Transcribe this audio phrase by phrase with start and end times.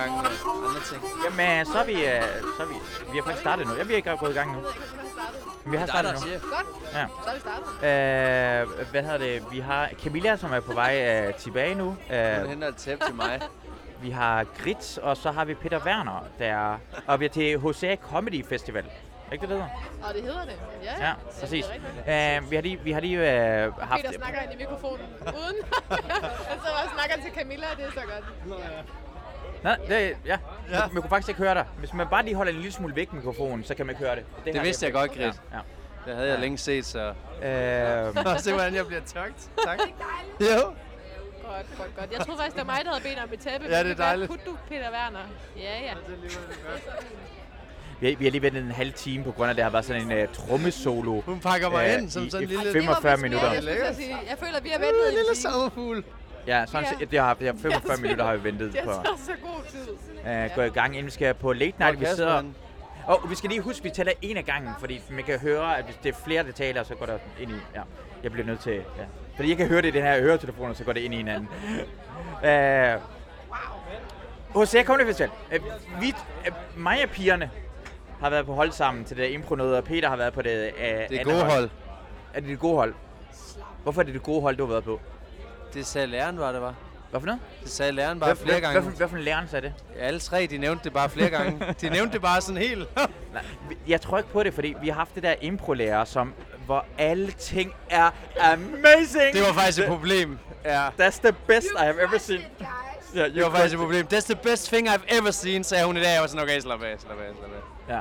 [0.00, 0.24] gange og
[0.68, 1.02] andre ting.
[1.24, 2.22] Jamen, så er vi, øh,
[2.56, 2.74] så er vi,
[3.12, 3.74] vi har faktisk startet nu.
[3.74, 4.60] Ja, vi er ikke gået i gang nu.
[5.66, 6.30] Vi har er startet nu.
[6.30, 7.06] Godt, Ja.
[7.24, 8.80] så er vi startet.
[8.80, 9.44] Øh, hvad hedder det?
[9.52, 11.84] Vi har Camilla, som er på vej øh, tilbage nu.
[11.84, 13.40] Hun Øh, henter et tæppe til mig.
[14.02, 17.96] vi har Grits, og så har vi Peter Werner, der og vi er til HCA
[17.96, 18.84] Comedy Festival.
[19.32, 19.68] Ikke det, det hedder?
[20.08, 20.56] Og det hedder det.
[20.82, 21.64] Ja, Ja, er præcis.
[21.70, 22.44] rigtigt.
[22.44, 23.18] Øh, vi har lige, vi har lige
[23.64, 24.02] øh, haft...
[24.02, 25.56] Peter snakker ind i mikrofonen uden.
[25.90, 28.24] og så snakker til Camilla, det er så godt.
[29.64, 30.10] Nej, det, ja.
[30.26, 30.38] ja.
[30.70, 31.64] Man, man kunne faktisk ikke høre dig.
[31.78, 34.16] Hvis man bare lige holder en lille smule væk mikrofonen, så kan man ikke høre
[34.16, 34.24] det.
[34.44, 35.20] Det har vidste jeg godt, Grit.
[35.20, 35.30] Ja.
[36.06, 36.40] Det havde jeg Ja.
[36.40, 36.98] længe set, så...
[37.42, 39.50] Øh, Og se, hvordan jeg bliver tøgt.
[39.64, 39.78] Tak.
[40.40, 40.46] Jo.
[40.56, 42.12] Godt, godt, godt.
[42.12, 43.66] Jeg troede faktisk, det var mig, der havde bedt om et tæppe.
[43.70, 44.30] Ja, det er dejligt.
[44.30, 45.18] Putte du, Peter Werner.
[45.56, 45.92] Ja, ja.
[48.00, 49.70] vi, har, vi har lige ventet en halv time på grund af, at det har
[49.70, 51.20] været sådan en uh, trommesolo.
[51.20, 52.72] Hun pakker mig øh, ind som i- sådan en lille...
[52.72, 53.52] 45 vist minutter.
[53.52, 53.98] Jeg, at
[54.30, 56.04] jeg føler, vi har En ventet i en lille sommerfugl.
[56.46, 56.98] Ja, sådan Ja.
[56.98, 59.32] set, det har, det har 45 Jeg minutter har vi ventet Jeg på tager så
[59.42, 59.88] god tid.
[60.24, 62.00] at gå i gang, inden vi skal på late night.
[62.00, 62.42] Vi Kasper, sidder...
[63.06, 65.78] Og vi skal lige huske, at vi tæller en af gangen, fordi man kan høre,
[65.78, 67.54] at hvis det er flere, der taler, så går der ind i...
[67.74, 67.80] Ja,
[68.22, 68.72] jeg bliver nødt til...
[68.74, 68.82] Ja.
[69.36, 71.16] Fordi jeg kan høre det i den her høretelefon, og så går det ind i
[71.16, 71.48] hinanden.
[72.42, 73.02] uh,
[74.60, 75.30] hos Comedy Festival.
[75.58, 76.14] Uh, vi,
[76.48, 77.50] uh, mig og pigerne
[78.20, 80.70] har været på hold sammen til det impro noget, og Peter har været på det
[80.74, 81.70] uh, Det er gode hold.
[82.34, 82.94] Er det det gode hold?
[83.82, 85.00] Hvorfor er det det gode hold, du har været på?
[85.74, 86.74] Det sagde læreren bare, det var.
[87.10, 87.40] Hvad for noget?
[87.62, 88.80] Det sagde læreren bare hvad, flere hvad, gange.
[88.80, 89.74] Hvad, hvad for en læreren sagde det?
[89.98, 91.74] Alle tre, de nævnte det bare flere gange.
[91.80, 92.88] De nævnte det bare sådan helt.
[93.34, 93.42] Nej,
[93.88, 96.34] jeg tror ikke på det, fordi vi har haft det der improlærer, som
[96.66, 98.10] hvor alle ting er
[98.40, 99.32] amazing.
[99.34, 100.38] Det var faktisk et problem.
[100.64, 100.88] Ja.
[100.88, 102.40] That's the best I have ever seen.
[103.14, 104.06] Ja, Det var faktisk et problem.
[104.12, 106.12] That's the best thing I've ever seen, sagde hun i dag.
[106.12, 107.94] Jeg var sådan, okay, slap af, slap af, slap af.
[107.94, 108.00] Ja.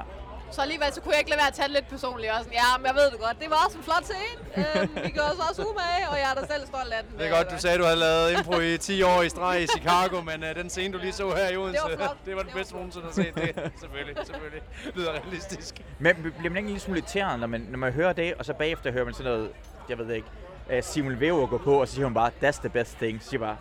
[0.52, 2.32] Så alligevel så kunne jeg ikke lade være at tage det lidt personligt.
[2.32, 3.38] Og sådan, ja, men jeg ved det godt.
[3.42, 4.40] Det var også en flot scene.
[4.60, 7.12] Øhm, vi gjorde os også umage, og jeg er da selv stolt af den.
[7.20, 9.68] Det er godt, du sagde, du havde lavet impro i 10 år i streg i
[9.68, 12.18] Chicago, men uh, den scene, du lige så her i Odense, Det var flot.
[12.26, 13.36] det var den Det bedste nogensinde har set.
[13.36, 14.62] Det, selvfølgelig, selvfølgelig.
[14.96, 15.74] Lyder realistisk.
[16.00, 18.46] Men bliver man ikke en lille smule irriteret, når man, når man hører det, og
[18.46, 19.50] så bagefter hører man sådan noget,
[19.90, 20.28] jeg ved det ikke,
[20.78, 23.24] uh, Simon Wever gå på, og så siger hun bare, that's the best thing.
[23.24, 23.58] Så siger bare,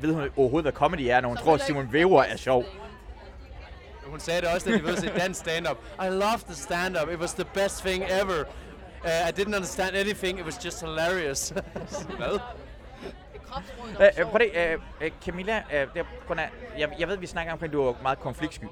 [0.00, 2.64] ved hun overhovedet, hvad comedy er, når hun tror, at Simon Wever er sjov.
[4.06, 5.76] Hun sagde det også, da de var til dansk stand-up.
[6.02, 7.08] I love the stand-up.
[7.08, 8.44] It was the best thing ever.
[9.04, 10.38] Uh, I didn't understand anything.
[10.38, 11.50] It was just hilarious.
[12.18, 12.38] Hvad?
[14.00, 16.48] Øh, øh, prøv det, øh, øh, Camilla, øh, det er
[16.78, 18.64] jeg, jeg ved, vi snakker omkring, at du er meget konfliktsky.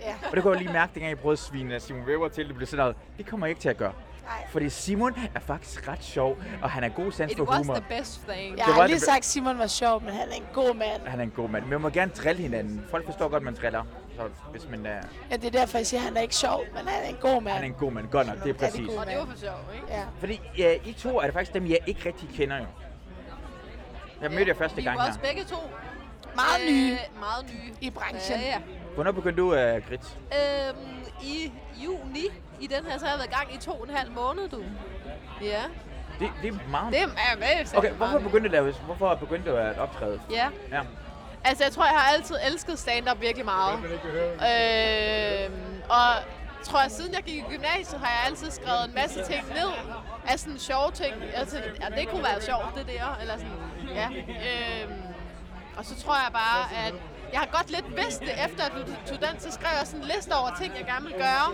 [0.00, 0.14] Ja.
[0.30, 2.54] Og det kunne jeg lige mærke, dengang jeg prøvede at svine Simon Weber til, det
[2.56, 3.92] blev sådan noget, det kommer jeg ikke til at gøre.
[4.24, 4.46] Nej.
[4.50, 7.74] Fordi Simon er faktisk ret sjov, og han er god sans It for was humor.
[7.74, 8.50] the best thing.
[8.50, 10.74] Jeg Det har var lige sagt, at Simon var sjov, men han er en god
[10.74, 11.06] mand.
[11.06, 11.62] Han er en god mand.
[11.64, 12.84] Men man må gerne drille hinanden.
[12.90, 13.84] Folk forstår godt, at man driller.
[14.16, 15.00] Så hvis man er,
[15.30, 17.16] Ja, det er derfor, jeg siger, at han er ikke sjov, men han er en
[17.20, 17.54] god mand.
[17.54, 18.08] han er en god mand.
[18.08, 18.86] Godt nok, det er Ja, det er præcis.
[18.88, 18.96] god.
[18.96, 19.86] Og det var for sjov, ikke?
[19.88, 20.02] Ja.
[20.18, 22.64] Fordi ja, I to er det faktisk dem, jeg ikke rigtig kender jo.
[24.22, 25.08] Jeg mødte jer første vi gang var her.
[25.08, 25.56] også begge to
[26.34, 28.40] Meget nye øh, meget nye i branchen.
[28.40, 28.58] Ja, ja.
[28.94, 30.18] Hvornår begyndte du, uh, Grit?
[30.32, 30.78] Øhm,
[31.22, 31.52] I
[31.84, 32.24] juni
[32.60, 34.48] i den her, så har jeg været i gang i to og en halv måned,
[34.48, 34.64] du.
[35.42, 35.62] Ja,
[36.20, 36.92] Det, det er meget...
[36.92, 37.06] det er
[37.38, 37.76] med.
[37.78, 40.20] Okay, hvorfor begyndte du, at- hvorfor begyndte du at optræde?
[40.30, 40.80] Ja, Ja
[41.44, 43.78] altså jeg tror, jeg har altid elsket stand-up virkelig meget.
[44.50, 45.50] Øh,
[45.88, 46.10] og
[46.62, 49.70] tror jeg, siden jeg gik i gymnasiet, har jeg altid skrevet en masse ting ned
[50.26, 51.14] af sådan sjove ting.
[51.34, 53.16] Altså, ja, det kunne være sjovt, det der.
[53.20, 54.08] Eller sådan, ja.
[54.28, 54.90] Øh,
[55.76, 56.94] og så tror jeg bare, at
[57.32, 60.00] jeg har godt lidt vidst det, efter at du tog den, så skrev jeg sådan
[60.00, 61.46] en liste over ting, jeg gerne vil gøre.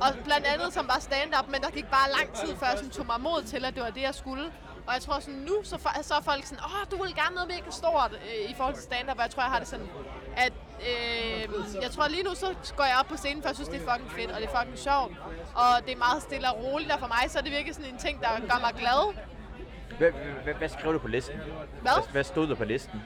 [0.00, 2.90] Og blandt andet som var stand-up, men der gik bare lang tid, før jeg sådan
[2.90, 4.44] tog mig mod til, at det var det, jeg skulle.
[4.86, 7.48] Og jeg tror sådan, nu så, så er folk sådan, åh, du vil gerne noget
[7.48, 9.88] mega stort øh, i forhold til stand-up, og jeg tror, jeg har det sådan,
[10.36, 10.52] at
[10.88, 13.82] øh, jeg tror lige nu, så går jeg op på scenen, for jeg synes, det
[13.82, 15.12] er fucking fedt, og det er fucking sjovt.
[15.54, 17.92] Og det er meget stille og roligt, og for mig, så er det virkelig sådan
[17.92, 19.14] en ting, der gør mig glad.
[19.98, 20.10] Hvad,
[20.44, 21.36] hvad, hvad skrev du på listen?
[21.36, 21.92] Hvad?
[21.92, 23.02] Hvad, hvad stod der på listen?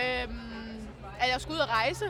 [0.00, 0.88] Øhm,
[1.20, 2.04] at jeg skulle ud og rejse,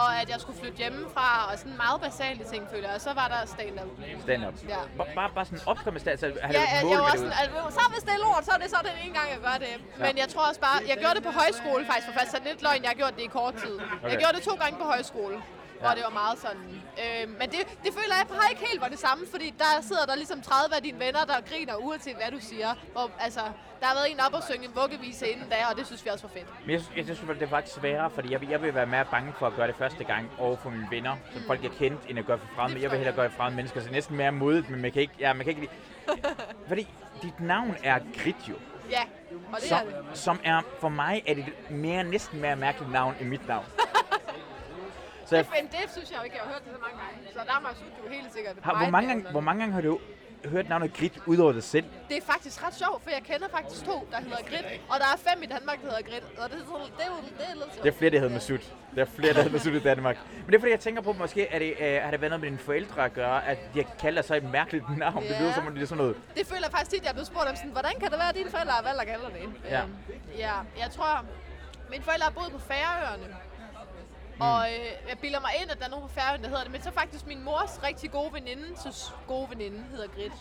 [0.00, 2.94] og at jeg skulle flytte hjemmefra, og sådan meget basale ting, føler jeg.
[2.98, 3.90] Og så var der stand-up.
[4.26, 4.54] Stand-up.
[4.72, 4.80] Ja.
[4.98, 5.60] Bare, bare, bare sådan
[6.04, 8.52] stand Altså, har Ja, jeg, jeg var sådan, altså, så hvis det er lort, så
[8.56, 9.74] er det så den ene gang, jeg gør det.
[10.04, 12.60] Men jeg tror også bare, jeg gjorde det på højskole faktisk, for faktisk er lidt
[12.66, 13.74] løgn, jeg har gjort det i kort tid.
[13.80, 14.18] Jeg Okay.
[14.22, 15.36] gjorde det to gange på højskole,
[15.80, 16.62] hvor det var meget sådan.
[17.02, 20.04] Øh, men det, det føler jeg bare ikke helt var det samme, fordi der sidder
[20.06, 22.74] der ligesom 30 af dine venner, der griner uanset hvad du siger.
[22.92, 23.40] Hvor, altså,
[23.80, 26.10] der har været en op og synge en vuggevise inden da, og det synes vi
[26.10, 26.46] også var fedt.
[26.64, 28.86] Men jeg, synes- jeg synes, det er faktisk sværere, fordi jeg, vil- jeg vil være
[28.86, 31.70] mere bange for at gøre det første gang over for mine venner, som folk jeg
[31.70, 32.82] kendt, end at gøre for fremmede.
[32.82, 35.02] Jeg vil hellere gøre det for fremmede mennesker, så næsten mere modigt, men man kan
[35.02, 35.72] ikke, ja, man kan ikke lide.
[36.68, 36.88] Fordi
[37.22, 38.54] dit navn er Grit jo,
[38.90, 39.02] Ja,
[39.52, 40.18] og det som, er det.
[40.18, 43.64] som er, for mig er det et mere, næsten mere mærkeligt navn end mit navn.
[45.26, 47.16] Så jeg, Men det synes jeg jo ikke, jeg har hørt det så mange gange.
[47.32, 47.54] Så der
[48.08, 49.98] er helt sikkert har, hvor, mange gange, hvor mange gange har du
[50.44, 51.84] hørt navnet Grit ud over det selv.
[52.08, 55.06] Det er faktisk ret sjovt, for jeg kender faktisk to, der hedder Grit, og der
[55.14, 57.46] er fem i Danmark, der hedder Grit, og det er, sådan, det er jo det
[57.50, 57.84] er lidt sjovt.
[57.84, 58.58] Det er flere, der hedder Masud.
[58.94, 60.16] Der er flere, der hedder Masud i Danmark.
[60.34, 62.40] Men det er fordi, jeg tænker på, måske er det, øh, har det været noget
[62.40, 65.22] med dine forældre at gøre, at de dig så et mærkeligt navn.
[65.22, 65.40] Det Ja.
[65.40, 66.16] lyder som om, det er sådan noget.
[66.36, 68.28] Det føler jeg faktisk tit, jeg er blevet spurgt om sådan, hvordan kan det være,
[68.28, 69.70] at dine forældre har valgt at kalde dig det?
[69.70, 69.82] Ja.
[69.82, 69.94] Øhm,
[70.38, 71.24] ja, jeg tror,
[71.90, 73.26] mine forældre har boet på Færøerne.
[74.40, 76.72] Og øh, jeg bilder mig ind, at der er nogen på Færøerne, der hedder det.
[76.72, 80.32] Men så faktisk min mors rigtig gode veninde, så gode veninde hedder Grit.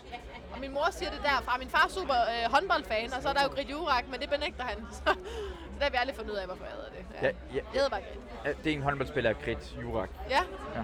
[0.53, 1.57] Og min mor siger det derfra.
[1.57, 4.29] Min far er super øh, håndboldfan, og så er der jo Grit Jurak, men det
[4.29, 4.77] benægter han.
[4.91, 7.05] Så, så der har vi aldrig fundet ud af, hvorfor jeg hedder det.
[7.21, 7.27] Ja.
[7.27, 7.55] Ja, ja.
[7.55, 8.19] Jeg hedder bare Grit.
[8.45, 10.09] Ja, Det er en håndboldspiller, Grit Jurak.
[10.29, 10.41] Ja,
[10.75, 10.81] Ja.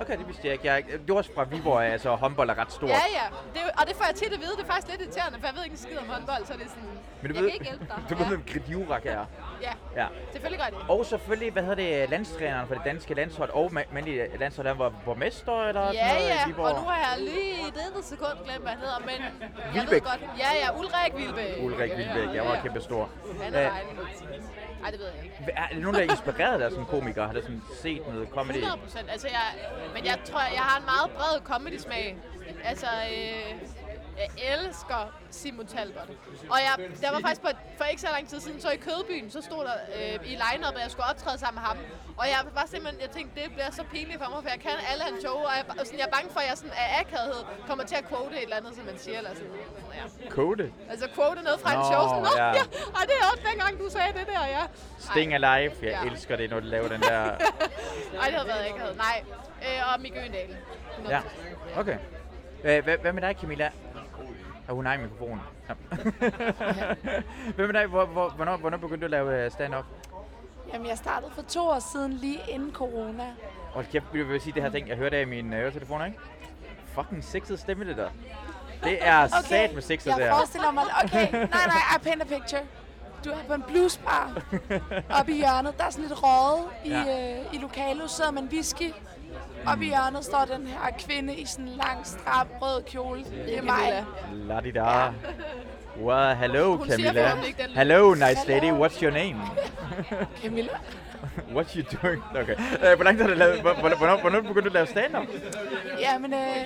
[0.00, 0.66] Okay, det vidste jeg ikke.
[0.66, 2.90] Jeg, det var også fra Viborg, altså håndbold er ret stort.
[2.90, 3.26] ja, ja.
[3.54, 4.50] Det, og det får jeg tit at vide.
[4.56, 6.62] Det er faktisk lidt irriterende, for jeg ved ikke en skid om håndbold, så det
[6.62, 6.98] er sådan...
[7.22, 7.96] Men du jeg ved, kan ikke hjælpe dig.
[8.10, 8.28] du ved, ja.
[8.28, 9.24] hvem Grit Jurak er.
[9.62, 9.72] Ja,
[10.02, 10.06] Ja.
[10.32, 10.90] selvfølgelig gør jeg det.
[10.90, 14.78] Og selvfølgelig, hvad hedder det, landstræneren for det danske landshold, og ma- mandlige landshold, han
[14.78, 16.66] var borgmester eller sådan Ja, noget i ja, Viborg.
[16.66, 19.90] og nu har jeg lige i dette sekund glemt, hvad han hedder, men jeg Wilbæk.
[19.92, 20.20] ved godt.
[20.38, 21.54] Ja, ja, Ulrik Vilbæk.
[21.62, 22.60] Ulrik Vilbæk, jeg var Ja.
[22.62, 23.08] kæmpe stor.
[23.42, 23.92] Han er dejlig.
[24.84, 25.52] Ej, det ved jeg ikke.
[25.56, 27.26] Er det nogen, der er inspireret af sådan en komiker?
[27.26, 28.56] Har der sådan set noget comedy?
[28.56, 29.10] 100 procent.
[29.10, 29.46] Altså, jeg,
[29.94, 32.16] men jeg tror, jeg har en meget bred comedy-smag.
[32.64, 33.54] Altså, øh,
[34.22, 35.00] jeg elsker
[35.30, 36.08] Simon Talbot.
[36.50, 36.72] Og jeg,
[37.02, 37.48] der var faktisk på,
[37.78, 40.74] for ikke så lang tid siden, så i Kødbyen, så stod der øh, i line-up,
[40.76, 41.78] at jeg skulle optræde sammen med ham.
[42.20, 44.70] Og jeg var simpelthen, jeg tænkte, det bliver så pinligt for mig, for jeg kan
[44.90, 46.86] alle hans show, og jeg, og sådan, jeg er bange for, at jeg sådan af
[47.00, 49.52] akavighed kommer til at quote et eller andet, som man siger, eller sådan.
[49.98, 50.30] Ja.
[50.30, 50.72] Kode?
[50.92, 52.48] Altså quote noget fra en show, sådan, Nå, ja.
[52.60, 52.64] ja.
[52.98, 54.62] Ej, det er også dengang, du sagde det der, ja.
[55.08, 55.28] Sting.
[55.34, 55.72] Alive.
[55.82, 56.10] Jeg Ja.
[56.10, 57.20] elsker det, når du laver den der...
[58.20, 58.96] Ej, det havde været akavet.
[59.06, 59.16] Nej.
[59.66, 60.56] Øh, og Mikke Øgendal.
[61.08, 61.20] ja,
[61.76, 61.98] okay.
[62.62, 63.70] Hvad, hvad med dig, Camilla?
[64.68, 65.40] Og hun har en mikrofon.
[65.68, 65.74] Ja.
[67.54, 67.86] hvad med dig?
[67.86, 69.84] Hvor, hvor, hvornår, hvornår begyndte du at lave øh, stand-up?
[70.72, 73.24] Jamen, jeg startede for to år siden, lige inden corona.
[73.74, 76.18] Og kæft, jeg vil sige det her ting, jeg hørte af mine øh, øretelefoner, ikke?
[76.94, 78.08] Fucking sexet stemme, det der.
[78.84, 79.48] Det er okay.
[79.48, 80.34] sat med sexet jeg der.
[80.34, 80.84] forestiller mig...
[81.04, 82.62] Okay, nej, nej, I paint a picture.
[83.24, 84.42] Du er på en bluesbar
[85.18, 85.78] oppe i hjørnet.
[85.78, 87.38] Der er sådan lidt røget i, Ja.
[87.40, 88.10] øh, i lokalet.
[88.10, 88.92] Sidder man whisky.
[89.66, 93.24] Oppe i hjørnet står den her kvinde i sådan en lang, stram, rød kjole.
[93.46, 94.04] Det er mig.
[94.32, 95.12] La di da.
[96.02, 97.22] Well, hello, Hun siger Camilla.
[97.24, 97.76] forhåbentlig ikke den lyd.
[97.76, 98.60] Hello, nice lady.
[98.64, 98.86] Hello.
[98.86, 99.36] What's your name?
[100.42, 100.72] Camilla.
[101.54, 102.22] What you doing?
[102.30, 102.56] Okay.
[102.84, 103.60] Øh, hvor lang tid har du lavet...
[103.60, 105.26] hvor- Hvornår, hvornår, hvornår begyndte du at lave stand-up?
[106.00, 106.56] Jamen, øh,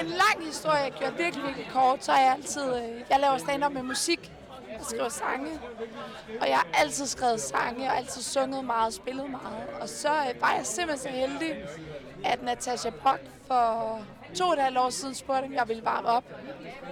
[0.00, 2.62] en lang historie, jeg gjorde virkelig, virkelig kort, så er jeg altid...
[2.76, 4.32] Øh, jeg laver stand-up med musik
[4.78, 5.60] og skriver sange.
[6.40, 9.68] Og jeg har altid skrevet sange, og altid sunget meget og spillet meget.
[9.80, 11.64] Og så øh, var jeg simpelthen så heldig,
[12.24, 14.00] at Natasha Brock for
[14.34, 16.24] to og et halvt år siden spurgte, om jeg ville varme op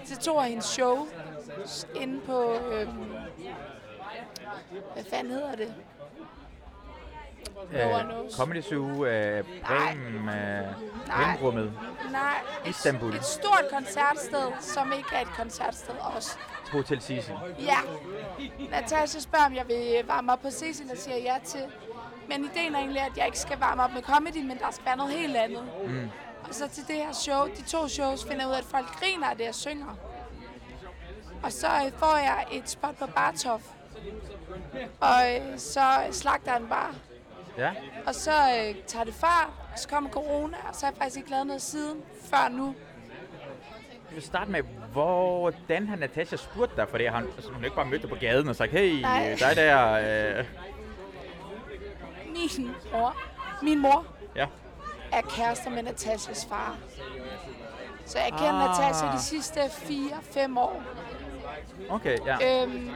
[0.06, 1.06] til to af hendes show
[1.94, 2.52] inde på...
[2.52, 2.88] Øh,
[4.94, 5.74] hvad fanden hedder det?
[7.70, 8.36] Knows.
[8.36, 10.66] Comedy Zoo, øh, Bremen, øh,
[11.06, 11.72] Bremenrummet,
[12.12, 12.34] Nej,
[12.64, 13.14] et, Istanbul.
[13.14, 16.38] et stort koncertsted, som ikke er et koncertsted også.
[16.72, 17.32] Hotel Sisi.
[17.58, 17.78] Ja.
[18.70, 21.60] Natasha spørger, om jeg vil varme op på Cecil, og siger ja til.
[22.28, 24.86] Men ideen er egentlig, at jeg ikke skal varme op med comedy, men der skal
[24.86, 25.68] være noget helt andet.
[25.86, 26.08] Mm.
[26.48, 28.86] Og så til det her show, de to shows, finder jeg ud af, at folk
[28.86, 29.96] griner af det, jeg synger.
[31.42, 33.60] Og så øh, får jeg et spot på Bartov.
[35.00, 35.80] Og øh, så
[36.10, 36.94] slagter han bare.
[37.58, 37.70] Ja.
[38.06, 41.16] Og så øh, tager det fart, og så kommer corona, og så har jeg faktisk
[41.16, 42.00] ikke lavet noget siden,
[42.30, 42.74] før nu.
[44.08, 46.86] Vi vil starte med, hvordan har Natasha spurgt dig?
[46.88, 49.36] Fordi han, altså, hun har ikke bare mødt dig på gaden og sagt, hey, Nej.
[49.38, 49.92] dig der.
[50.38, 50.44] Øh,
[52.26, 53.16] Min mor,
[53.62, 54.46] min mor ja.
[55.12, 56.76] er kærester med Natashas far.
[58.06, 58.80] Så jeg kender ah.
[58.80, 60.82] Natasha de sidste 4-5 år.
[61.90, 62.62] Okay, ja.
[62.62, 62.90] Øhm,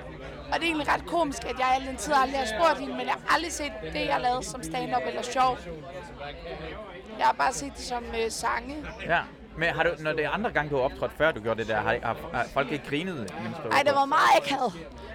[0.52, 2.94] og det er egentlig ret komisk, at jeg al den tid aldrig har spurgt hende,
[2.96, 5.58] men jeg har aldrig set det, jeg lavede som stand-up eller sjov.
[7.18, 8.76] Jeg har bare set det som øh, sange.
[9.06, 9.20] ja.
[9.58, 11.68] Men har du, når det er andre gange, du har optrådt, før du gjorde det
[11.68, 13.34] der, har, har, har folk ikke grinet?
[13.70, 14.72] Nej, det var meget akavet.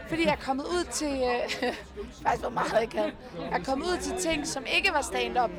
[0.08, 1.24] Fordi jeg er kommet ud til...
[1.24, 1.74] Øh,
[2.24, 3.13] faktisk var meget akavet.
[3.51, 5.51] Jeg er kommet ud til ting, som ikke var stand-up.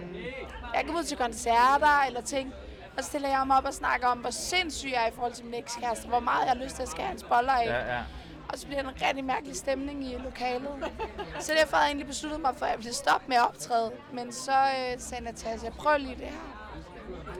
[0.74, 2.54] Jeg kommet ud til koncerter eller ting.
[2.96, 5.32] Og så stiller jeg mig op og snakker om, hvor sindssyg jeg er i forhold
[5.32, 6.08] til min ekskæreste.
[6.08, 7.66] Hvor meget jeg har lyst til at skære hans boller af.
[7.66, 8.02] Ja, ja.
[8.48, 10.90] Og så bliver der en rigtig mærkelig stemning i lokalet.
[11.38, 13.90] Så derfor havde jeg egentlig besluttet mig for, at jeg ville stoppe med at optræde.
[14.12, 16.59] Men så øh, sagde Natasha, prøv lige det her.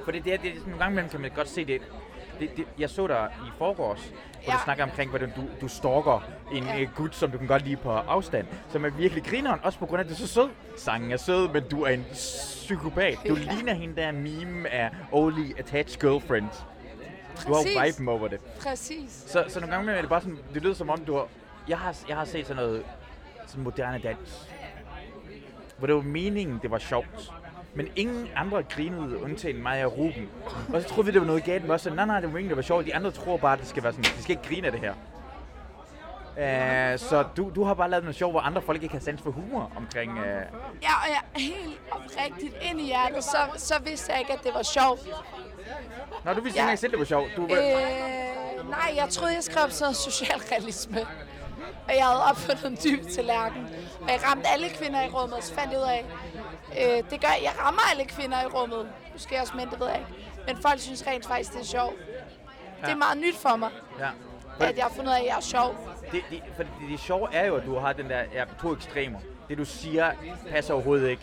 [0.04, 1.80] For det, det, er- det, er sådan, nogle gange imellem kan man godt se det.
[2.40, 4.52] det, det jeg så dig i forgårs, hvor ja.
[4.52, 6.84] Du snakker omkring, hvordan du, du stalker en ja.
[6.96, 8.46] Gut, som du kan godt lide på afstand.
[8.68, 10.48] Som er virkelig grineren, også på grund af, at du er så sød.
[10.76, 13.18] Sangen er sød, men du er en psykopat.
[13.28, 13.54] Du Ja.
[13.54, 16.48] ligner hende der meme af Only Attached Girlfriend.
[17.46, 18.40] Du har jo viben over det.
[18.40, 19.24] Præcis.
[19.26, 21.26] Så, så nogle gange er det bare sådan, det lyder som om, du har...
[21.68, 22.82] Jeg har, jeg har set sådan noget
[23.46, 24.48] sådan moderne dans.
[25.78, 27.32] Hvor det var meningen, det var sjovt.
[27.74, 30.28] Men ingen andre grinede, undtagen mig og Ruben.
[30.74, 31.86] Og så troede vi, det var noget galt med os.
[31.86, 32.86] Nej, nej, det var ikke, det var sjovt.
[32.86, 34.80] De andre tror bare, at det skal være sådan, de skal ikke grine af det
[34.80, 34.94] her.
[36.36, 39.22] Uh, så du, du har bare lavet noget sjov, hvor andre folk ikke har sans
[39.22, 40.12] for humor omkring...
[40.12, 40.24] Uh...
[40.82, 44.40] Ja, og jeg er helt oprigtigt ind i hjertet, så, så vidste jeg ikke, at
[44.44, 45.00] det var sjovt.
[46.24, 46.70] Nå, du vidste ja.
[46.70, 47.30] ikke selv, det var sjovt.
[47.36, 50.98] Du, Øh, nej, jeg troede, jeg skrev sådan noget socialrealisme.
[51.90, 53.68] Og jeg havde opfundet en dyb tallerken.
[54.02, 56.04] Og jeg ramte alle kvinder i rummet, og så fandt jeg ud af,
[56.80, 58.88] øh, det gør, jeg rammer alle kvinder i rummet.
[59.12, 60.10] Måske også mænd, det ved jeg ikke.
[60.46, 61.94] Men folk synes rent faktisk, det er sjovt.
[62.80, 62.86] Ja.
[62.86, 64.08] Det er meget nyt for mig, ja.
[64.66, 65.76] at jeg har fundet ud af, at jeg er sjov.
[66.12, 68.72] Det, det, for det, det sjove er jo, at du har den der ja, to
[68.74, 69.18] ekstremer.
[69.48, 70.12] Det du siger
[70.50, 71.22] passer overhovedet ikke.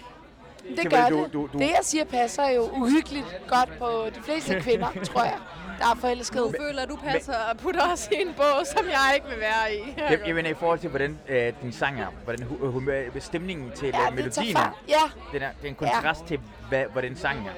[0.78, 1.34] Det gør du- det.
[1.34, 5.38] du- du- Det, jeg siger, passer jo uhyggeligt godt på de fleste kvinder, tror jeg,
[5.80, 6.54] der er forelskede.
[6.60, 9.74] føler, at du passer og putter os i en bog, som jeg ikke vil være
[9.76, 9.94] i.
[9.98, 13.72] Jeg, jeg mener i forhold til, hvordan øh, din sang er, hvordan hu- humør, stemningen
[13.72, 14.82] til Ja, ja, det tager melodien er.
[14.88, 14.96] Ja,
[15.34, 16.28] Den er, det er en kontrast ja.
[16.28, 17.52] til, hvad, hvordan sangen er.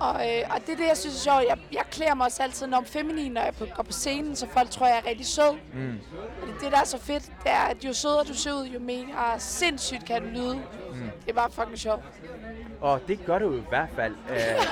[0.00, 1.44] Og, øh, og det er det, jeg synes er sjovt.
[1.48, 4.46] Jeg, jeg klæder mig også altid enormt feminin, når jeg på, går på scenen, så
[4.46, 5.52] folk tror, jeg er rigtig sød.
[5.74, 6.00] Mm.
[6.42, 8.66] Og det, det, der er så fedt, det er, at jo sødere du ser ud,
[8.66, 10.54] jo mere sindssygt kan du lyde.
[10.54, 11.10] Mm.
[11.24, 12.02] Det er bare fucking sjovt.
[12.80, 14.14] Og det gør du i hvert fald.
[14.30, 14.64] Øh,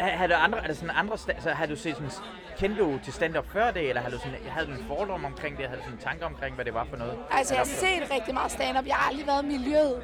[0.00, 2.10] har, du andre, er der sådan andre, så har du set sådan,
[2.58, 5.58] kendte du til stand-up før det, eller har du sådan, havde du en fordom omkring
[5.58, 7.18] det, havde du sådan en tanke omkring, hvad det var for noget?
[7.30, 8.86] Altså, jeg har set rigtig meget stand-up.
[8.86, 10.02] Jeg har aldrig været i miljøet.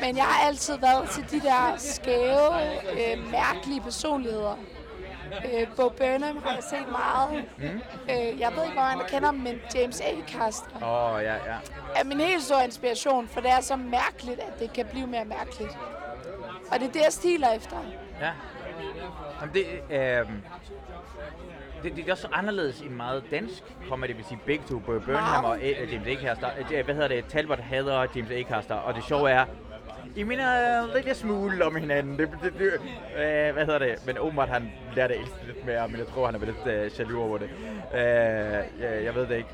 [0.00, 2.48] Men jeg har altid været til de der skæve,
[2.92, 4.58] øh, mærkelige personligheder.
[5.44, 7.44] Øh, Bo Burnham har jeg set meget.
[7.58, 7.64] Mm.
[8.10, 11.56] Øh, jeg ved ikke, hvor der kender ham, men James Acaster Åh, oh, ja, ja.
[11.96, 15.24] er min helt store inspiration, for det er så mærkeligt, at det kan blive mere
[15.24, 15.78] mærkeligt.
[16.72, 17.76] Og det er det, jeg stiler efter.
[18.20, 18.30] Ja.
[19.40, 20.26] Jamen, det, øh,
[21.82, 25.00] det, det, er også anderledes i meget dansk comedy, det vil sige begge to, både
[25.00, 26.50] Burnham og A- James Acaster.
[26.72, 27.24] Øh, Hvad hedder det?
[27.28, 29.44] Talbot hader James Acaster, og det sjove er,
[30.16, 32.18] i minder en lille smule om hinanden.
[32.18, 34.06] Det, det, det, øh, hvad hedder det?
[34.06, 37.28] Men åbenbart han lærte det lidt mere, men jeg tror, han er lidt øh, jaloux
[37.28, 37.50] over det.
[37.94, 38.00] Øh,
[38.82, 39.48] jeg, jeg ved det ikke.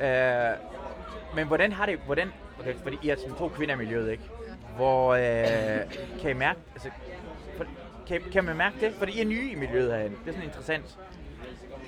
[0.00, 0.56] Øh,
[1.34, 4.22] men hvordan har det, hvordan, okay, fordi I er sådan to kvinder i miljøet, ikke?
[4.76, 6.88] Hvor, øh, kan I mærke, altså,
[7.56, 7.66] for-
[8.08, 8.94] kan, kan man mærke det?
[8.98, 10.16] Fordi I er nye i miljøet herinde.
[10.24, 10.98] Det er sådan interessant.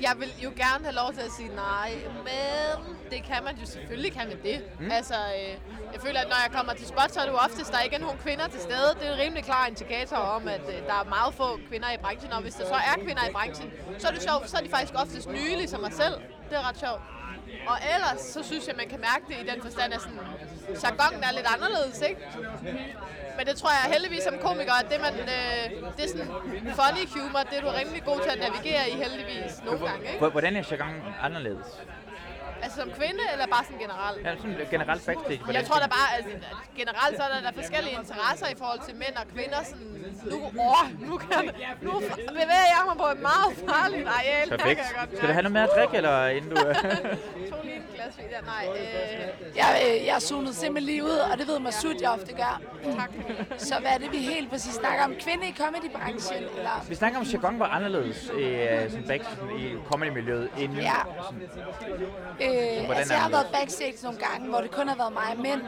[0.01, 1.91] Jeg vil jo gerne have lov til at sige nej,
[2.29, 4.59] men det kan man jo selvfølgelig kan man det.
[4.81, 4.91] Mm.
[4.91, 5.53] Altså, øh,
[5.93, 7.97] jeg føler, at når jeg kommer til spot, så er det jo oftest, der ikke
[7.97, 8.89] er nogen kvinder til stede.
[8.99, 11.99] Det er en rimelig klar indikator om, at øh, der er meget få kvinder i
[12.05, 14.63] branchen, og hvis der så er kvinder i branchen, så er det sjovt, så er
[14.67, 16.15] de faktisk oftest nye, ligesom mig selv.
[16.49, 17.03] Det er ret sjovt.
[17.71, 20.21] Og ellers, så synes jeg, man kan mærke det i den forstand, at sådan,
[20.85, 22.21] jargonen er lidt anderledes, ikke?
[23.37, 25.65] Men det tror jeg heldigvis som komiker, at det, man, øh,
[25.97, 26.31] det er sådan
[26.81, 30.29] funny humor, det er du rimelig god til at navigere i heldigvis nogle gange, ikke?
[30.37, 31.67] Hvordan er jargonen anderledes?
[32.63, 34.19] Altså som kvinde, eller bare sådan generelt?
[34.27, 35.41] Ja, sådan generelt backstage.
[35.59, 36.25] Jeg tror da bare, at
[36.81, 39.61] generelt så er der, der forskellige interesser i forhold til mænd og kvinder.
[39.71, 39.87] Sådan,
[40.31, 40.37] nu,
[40.71, 41.51] åh, nu, kan,
[41.83, 41.93] nu
[42.41, 44.49] bevæger jeg mig på et meget farligt areal.
[44.49, 44.81] Perfekt.
[45.17, 46.57] Skal du have noget mere at drikke, eller inden du...
[47.51, 48.27] To lige en glas vin.
[48.37, 52.11] Ja, nej, øh, Jeg, øh, jeg zonet simpelthen lige ud, og det ved Masud, jeg
[52.11, 52.61] ofte gør.
[52.99, 53.11] tak.
[53.59, 55.15] Så hvad er det, vi helt præcis snakker om?
[55.21, 56.43] Kvinde i comedybranchen?
[56.57, 56.85] Eller?
[56.89, 60.79] Vi snakker om, at jargon var anderledes i, uh, sådan backstage sådan i comedy-miljøet inden.
[60.79, 60.93] Ja.
[62.49, 63.33] Øh, altså, jeg har det?
[63.37, 65.63] været backstage nogle gange, hvor det kun har været mig og mænd.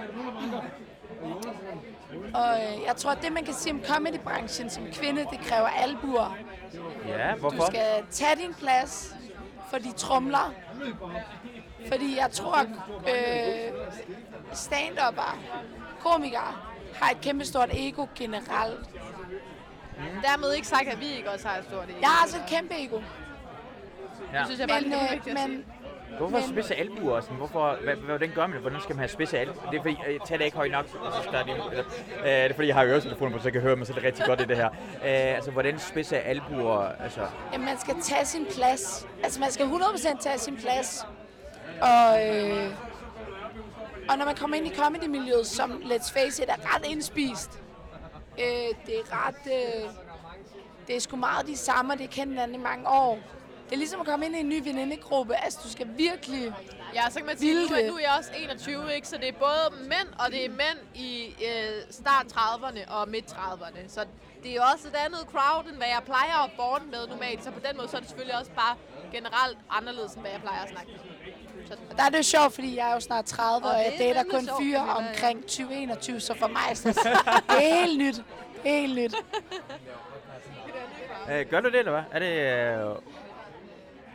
[2.35, 5.69] Og øh, jeg tror, at det, man kan sige om comedybranchen som kvinde, det kræver
[5.69, 6.37] albuer.
[7.09, 7.67] Ja, Du hvorfor?
[7.67, 9.15] skal tage din plads,
[9.71, 10.53] for de trumler.
[11.89, 12.59] Fordi jeg tror,
[13.09, 13.73] øh,
[14.53, 15.39] stand-upper,
[16.01, 16.55] komikere,
[16.95, 18.89] har et kæmpestort ego generelt.
[20.23, 21.99] Dermed ikke sagt, at vi ikke også har et stort ego.
[22.01, 23.01] Jeg har altså et kæmpe ego.
[24.33, 24.39] Ja.
[24.39, 25.57] Det synes jeg bare Men, lige er øh, vigtigt at sige.
[25.57, 25.65] men
[26.19, 27.17] Hvorfor spidse albuer?
[27.17, 27.37] og Sådan?
[27.37, 28.61] Hvorfor, hvad, hvordan gør man det?
[28.61, 29.71] Hvordan skal man have spidse albuer?
[29.71, 30.87] Det er fordi, jeg taler ikke højt nok.
[30.89, 31.85] Synes, der er, lige, eller,
[32.21, 34.25] øh, det er fordi, jeg har øretelefoner på, så jeg kan høre mig selv rigtig
[34.27, 34.69] godt i det her.
[34.69, 36.93] Øh, altså, hvordan spidse albuer?
[37.03, 39.07] Altså, Jamen, man skal tage sin plads.
[39.25, 41.07] Altså, man skal 100% tage sin plads.
[41.83, 42.71] Og, øh,
[44.09, 47.61] og når man kommer ind i comedy-miljøet, som Let's Face It er ret indspist,
[48.39, 48.45] øh,
[48.87, 49.35] det er ret...
[49.47, 49.91] Øh,
[50.87, 53.19] det er sgu meget de samme, og det er kendt hinanden i mange år.
[53.71, 55.35] Det er ligesom at komme ind i en ny venindegruppe.
[55.37, 56.53] Altså, du skal virkelig...
[56.95, 59.09] Ja, så kan man sige, nu, er- nu er jeg også 21, ikke?
[59.09, 63.25] så det er både mænd, og det er mænd i øh, start 30'erne og midt
[63.33, 63.79] 30'erne.
[63.89, 64.05] Så
[64.43, 67.45] det er også et andet crowd, end hvad jeg plejer at borne med normalt.
[67.45, 68.77] Så på den måde, så er det selvfølgelig også bare
[69.13, 71.01] generelt anderledes, end hvad jeg plejer at snakke med.
[71.69, 73.79] Så, Og der er det jo sjovt, fordi jeg er jo snart 30, Og og,
[73.79, 76.77] det jeg er dater fandme kun sjovt, fyre fordi hvad- omkring 2021, så for mig
[76.77, 78.17] så det er helt nyt.
[78.63, 79.15] Det helt nyt.
[81.31, 82.03] øh, gør du det, eller hvad?
[82.13, 82.33] Er det...
[82.91, 83.20] Øh...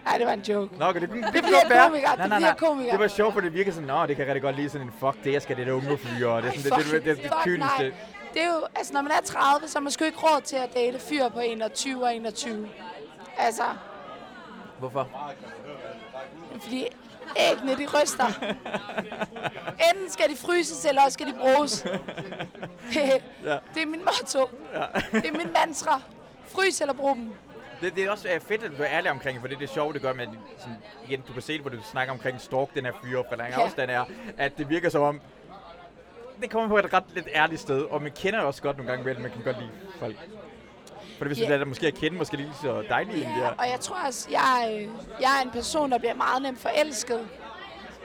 [0.05, 0.77] Nej, det var en joke.
[0.77, 1.87] Nå, okay, det, det, det, bliver godt være.
[1.87, 2.57] komiker, det Nej, nej, bliver nej.
[2.57, 2.91] komiker.
[2.91, 4.93] Det var sjovt, for det virker sådan, nå, det kan rigtig godt lide sådan en
[4.99, 6.41] fuck det, jeg skal det der unge fyre.
[6.41, 7.83] Det er sådan, det, det, det, det, det, det kyniske.
[7.83, 7.91] nej.
[8.33, 10.55] det er jo, altså når man er 30, så er man sgu ikke råd til
[10.55, 12.69] at date fyr på 21 og 21.
[13.37, 13.63] Altså,
[14.79, 15.09] Hvorfor?
[16.61, 16.87] fordi
[17.37, 18.25] æggene, de ryster.
[19.91, 21.81] Enten skal de fryses, eller også skal de bruges.
[23.73, 24.49] det er min motto.
[25.11, 26.01] Det er min mantra.
[26.47, 27.31] Frys eller brug dem.
[27.85, 29.93] Det, det er også øh, fedt, at er ærlig omkring, for det er det sjove,
[29.93, 30.75] det gør med, at sådan,
[31.07, 33.49] igen, du kan se det, hvor du snakker omkring stalk, den her fyre fra lang
[33.53, 33.61] Ja.
[33.63, 34.05] afstand er,
[34.37, 35.21] at det virker som om,
[36.41, 39.01] det kommer på et ret lidt ærligt sted, og man kender også godt nogle gange
[39.01, 40.15] imellem, man kan godt lide folk.
[41.17, 41.41] For hvis Ja.
[41.41, 41.49] yeah.
[41.49, 43.37] det er der måske at kende, måske lige så dejlige, yeah.
[43.39, 43.47] Ja.
[43.57, 44.81] og jeg tror også, jeg, øh,
[45.21, 47.27] jeg er en person, der bliver meget nemt forelsket.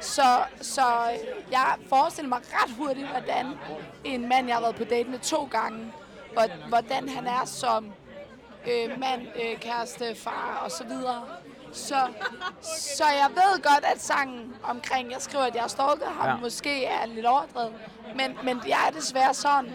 [0.01, 0.23] Så,
[0.61, 0.81] så
[1.13, 3.47] øh, jeg forestiller mig ret hurtigt, hvordan
[4.05, 5.93] en mand, jeg har været på date med to gange,
[6.33, 7.93] hvor- hvordan han er som
[8.67, 11.23] øh, mand, øh, kæreste, far og så videre.
[11.73, 11.95] Så,
[12.63, 16.37] så jeg ved godt, at sangen omkring, jeg skriver, at jeg har stalket ham, Ja.
[16.37, 17.73] måske er lidt overdrevet.
[18.17, 19.71] Men, men jeg er desværre sådan.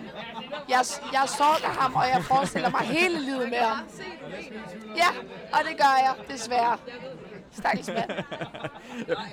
[0.70, 0.80] Jeg,
[1.14, 3.88] jeg stalker ham, og jeg forestiller mig hele livet med ham.
[4.96, 5.08] Ja,
[5.54, 6.78] og det gør jeg, desværre.
[7.52, 8.10] Stakkels mand.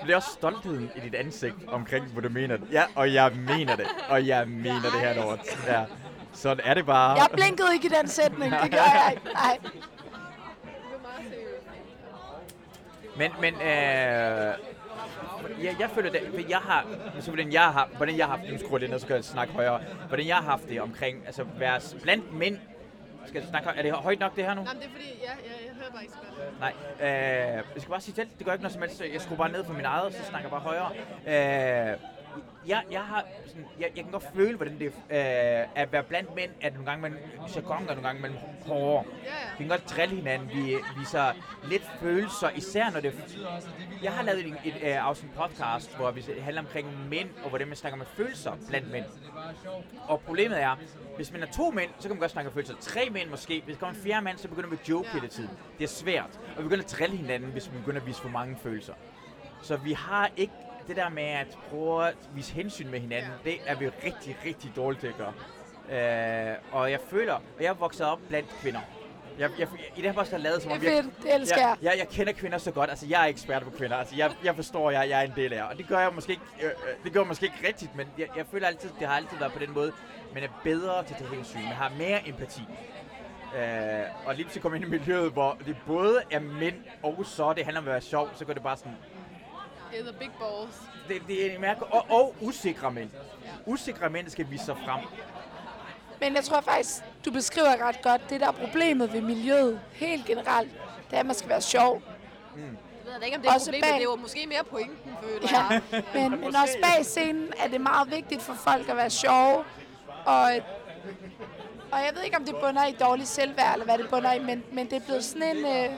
[0.07, 2.69] Det er også stoltheden i dit ansigt omkring, hvor du mener det.
[2.73, 5.37] Ja, og jeg mener det, og jeg mener det her over.
[5.67, 5.85] Ja.
[6.33, 7.17] Sådan er det bare.
[7.17, 9.33] Jeg blinkede ikke i den sætning, det gør jeg ikke.
[9.35, 9.59] Nej.
[13.17, 14.55] Men, men øh,
[15.65, 16.87] jeg, jeg føler det, for jeg har,
[17.21, 19.25] så hvordan jeg har, hvordan jeg har haft, nu skruer lidt ned, så kan jeg
[19.25, 22.59] snakke højere, hvordan jeg har haft det omkring, altså være blandt mænd,
[23.27, 24.63] skal jeg snakke er det højt nok det her nu?
[24.69, 26.61] Jamen, det er fordi, ja, jeg, jeg hører bare ikke så godt.
[26.61, 29.39] Nej, øh, jeg skal bare sige til, det gør ikke noget som helst, jeg skruer
[29.39, 30.91] bare ned for min eget, så snakker jeg bare højere.
[31.93, 31.99] Øh,
[32.67, 36.03] jeg, jeg, har sådan, jeg, jeg kan godt føle, hvordan det er øh, at være
[36.03, 37.17] blandt mænd, at nogle gange man
[37.57, 38.33] jargon og nogle gange man
[38.67, 39.05] hårdere.
[39.59, 41.33] Vi kan godt drille hinanden, vi viser
[41.65, 43.39] lidt følelser, især når det
[44.03, 47.69] Jeg har lavet et, et øh, afsnit podcast, hvor vi handler omkring mænd, og hvordan
[47.69, 49.05] man snakker med følelser blandt mænd.
[50.09, 50.77] Og problemet er,
[51.17, 52.75] hvis man er to mænd, så kan man godt snakke om følelser.
[52.81, 53.63] Tre mænd måske.
[53.65, 55.51] Hvis der kommer en fjerde mand, så begynder vi at joke hele tiden.
[55.79, 56.41] Det er svært.
[56.57, 58.95] Og vi begynder at drille hinanden, hvis vi begynder at vise for mange følelser.
[59.63, 60.53] Så vi har ikke
[60.89, 63.31] det der med at prøve at vise hensyn med hinanden.
[63.45, 65.33] Det er vi rigtig, rigtig dårlige til at gøre.
[65.91, 68.81] Øh, og jeg føler, og jeg er vokset op blandt kvinder.
[69.39, 71.35] Jeg, jeg, I det her podcast har lavet som Det om er jeg, fedt, det
[71.35, 71.95] elsker jeg, jeg.
[71.99, 72.91] jeg, kender kvinder så godt.
[72.91, 73.97] Altså, jeg er ekspert på kvinder.
[73.97, 75.65] Altså, jeg, jeg forstår, jeg, jeg er en del af jer.
[75.65, 78.07] Og det gør jeg måske ikke, øh, øh, det gør jeg måske ikke rigtigt, men
[78.19, 79.93] jeg, jeg føler altid, det har altid været på den måde.
[80.35, 81.59] Man er bedre til at tage hensyn.
[81.59, 82.63] Man har mere empati.
[83.57, 83.63] Øh,
[84.27, 87.65] og lige pludselig komme ind i miljøet, hvor det både er mænd, og så det
[87.65, 88.97] handler om at være sjov, så går det bare sådan,
[89.93, 90.77] Det er the big balls.
[91.09, 93.11] det, det er mærke, og, og usikre mænd.
[93.67, 95.01] Usikre mænd skal vise sig frem.
[96.21, 100.27] Men jeg tror faktisk, du beskriver ret godt, det der er problemet ved miljøet helt
[100.27, 100.71] generelt,
[101.11, 102.03] det er, at man skal være sjov.
[102.57, 105.13] Jeg ved ikke, om det er Også problemet, bag- det er jo måske mere pointen,
[105.23, 106.03] føler Ja, jeg.
[106.15, 109.65] men, men også bag scenen er det meget vigtigt for folk at være sjove.
[110.27, 110.45] Og,
[111.93, 114.39] og jeg ved ikke, om det bunder i dårlig selvværd, eller hvad det bunder i,
[114.39, 115.67] men, men det er blevet sådan en...
[115.67, 115.91] Øh,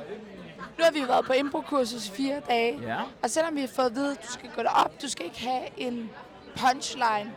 [0.79, 2.81] nu har vi været på improkursus i fire dage.
[2.83, 2.97] Ja.
[3.23, 5.41] Og selvom vi har fået at vide, at du skal gå derop, du skal ikke
[5.41, 6.11] have en
[6.57, 7.33] punchline.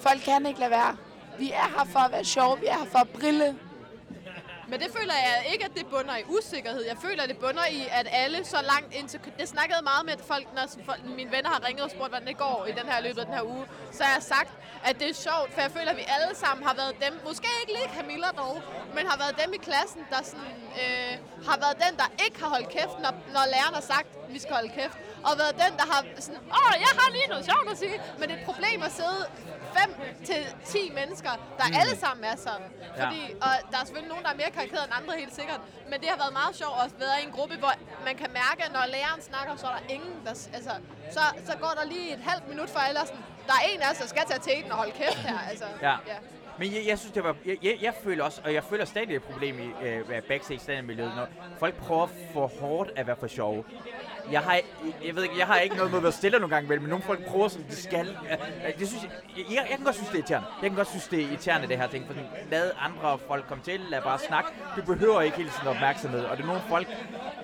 [0.00, 0.96] Folk kan ikke lade være.
[1.38, 3.56] Vi er her for at være sjove, vi er her for at brille.
[4.68, 6.82] Men det føler jeg ikke, at det bunder i usikkerhed.
[6.92, 9.20] Jeg føler, at det bunder i, at alle så langt ind til...
[9.38, 12.36] Det snakkede jeg meget med folk, når mine venner har ringet og spurgt, hvordan det
[12.36, 13.64] går i den her løbet af den her uge.
[13.92, 14.50] Så har jeg sagt,
[14.84, 17.48] at det er sjovt, for jeg føler, at vi alle sammen har været dem, måske
[17.60, 18.56] ikke lige Camilla dog,
[18.96, 21.14] men har været dem i klassen, der sådan, øh,
[21.48, 24.38] har været den, der ikke har holdt kæft, når, når læreren har sagt, at vi
[24.44, 24.96] skal holde kæft.
[25.28, 27.96] Og været den, der har sådan, åh, jeg har lige noget sjovt at sige.
[28.18, 29.20] Men det er et problem at sidde
[29.78, 31.80] 5 til 10 mennesker, der mm.
[31.80, 32.68] alle sammen er sådan.
[33.00, 35.60] Fordi, og der er selvfølgelig nogen, der er mere karikeret end andre, helt sikkert.
[35.90, 37.72] Men det har været meget sjovt at være i en gruppe, hvor
[38.08, 40.34] man kan mærke, at når læreren snakker, så er der ingen, der...
[40.56, 40.74] Altså,
[41.16, 43.88] så, så går der lige et halvt minut for alle, sådan, der er en af
[43.92, 45.38] os, der skal tage teten og holde kæft her.
[45.50, 45.96] Altså, Ja.
[46.58, 47.36] Men jeg, jeg synes, det var...
[47.46, 50.86] Jeg, jeg, jeg føler også, og jeg føler stadig et problem i øh, backstage stand
[50.86, 51.26] miljøet, når
[51.58, 53.64] folk prøver for hårdt at være for sjove.
[54.32, 54.60] Jeg har,
[55.06, 56.90] jeg, ved ikke, jeg har ikke noget med at være stille nogle gange, vel, men
[56.90, 58.16] nogle folk prøver, som de skal.
[58.78, 60.48] Det synes jeg, jeg, jeg, kan godt synes, det er irriterende.
[60.62, 62.06] Jeg kan godt synes, det er irriterende, det her ting.
[62.06, 62.14] For
[62.50, 64.50] lad andre folk komme til, lad bare snakke.
[64.76, 66.24] Du behøver ikke hele tiden opmærksomhed.
[66.24, 66.88] Og det er nogle folk,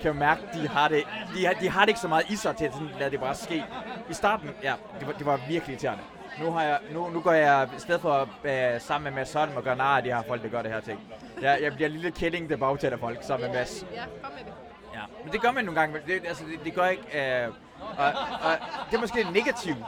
[0.01, 1.03] kan jo mærke, de har det,
[1.35, 3.19] de har, de har det ikke så meget i sig til, at sådan, lad det
[3.19, 3.63] bare ske.
[4.09, 6.03] I starten, ja, det var, det var virkelig irriterende.
[6.39, 9.51] Nu, har jeg, nu, nu går jeg i stedet for øh, sammen med Mads Holm
[9.55, 10.99] og gør nar af de her folk, der gør det her ting.
[11.41, 13.85] Jeg, jeg bliver en lille kælling, der bagtaler folk sammen med Mads.
[13.95, 14.50] Ja, kom med det.
[15.23, 15.93] Men det gør man nogle gange.
[15.93, 17.43] men Det, altså, det, det gør ikke...
[17.43, 17.53] Øh,
[17.97, 18.05] og,
[18.47, 18.57] og,
[18.91, 19.85] det er måske lidt negativt,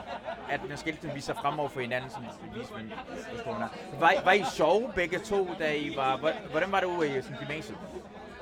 [0.48, 2.22] at man skal viser vise sig frem for hinanden, som
[2.56, 2.92] hvis man
[3.36, 3.68] personer.
[3.98, 6.16] Var, var I sjove begge to, da I var...
[6.50, 7.78] Hvordan var det ude i som gymnasiet?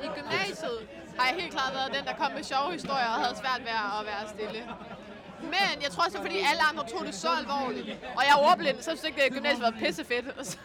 [0.03, 0.79] I gymnasiet,
[1.19, 3.77] har jeg helt klart været den, der kom med sjove historier og havde svært ved
[4.01, 4.63] at være stille.
[5.43, 7.87] Men jeg tror også, det er, fordi alle andre tog det så alvorligt.
[8.17, 10.27] Og jeg er ordblind, så synes jeg ikke, at gymnasiet var pissefedt.
[10.51, 10.59] Så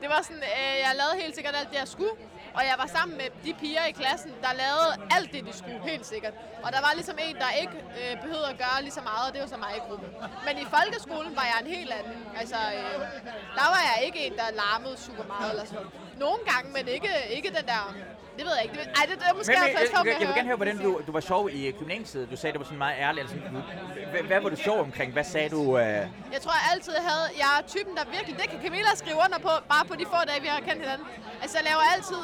[0.00, 2.14] det var sådan, øh, jeg lavede helt sikkert alt det, jeg skulle.
[2.58, 5.80] Og jeg var sammen med de piger i klassen, der lavede alt det, de skulle,
[5.92, 6.34] helt sikkert.
[6.64, 9.32] Og der var ligesom en, der ikke øh, behøvede at gøre lige så meget, og
[9.34, 10.10] det var så mig i gruppen.
[10.46, 12.18] Men i folkeskolen var jeg en helt anden.
[12.40, 13.00] Altså, øh,
[13.58, 15.90] der var jeg ikke en, der larmede super meget eller sådan.
[16.18, 17.94] Nogle gange, men ikke, ikke den der
[18.38, 18.76] det ved jeg ikke.
[18.78, 20.50] Det, ej, det, det er måske Men, men, også jeg, sjovt, jeg, jeg vil gerne
[20.52, 22.30] høre, hvordan du, du var sjov i gymnasiet.
[22.30, 23.22] Du sagde, det var sådan meget ærligt.
[23.24, 23.58] Altså, du,
[24.12, 25.08] hvad, hvad var du sjov omkring?
[25.12, 25.62] Hvad sagde du?
[25.78, 25.84] Øh...
[26.34, 27.26] Jeg tror, jeg altid havde...
[27.42, 28.34] Jeg er typen, der virkelig...
[28.40, 31.06] Det kan Camilla skrive under på, bare på de få dage, vi har kendt hinanden.
[31.42, 32.22] Altså, jeg laver altid,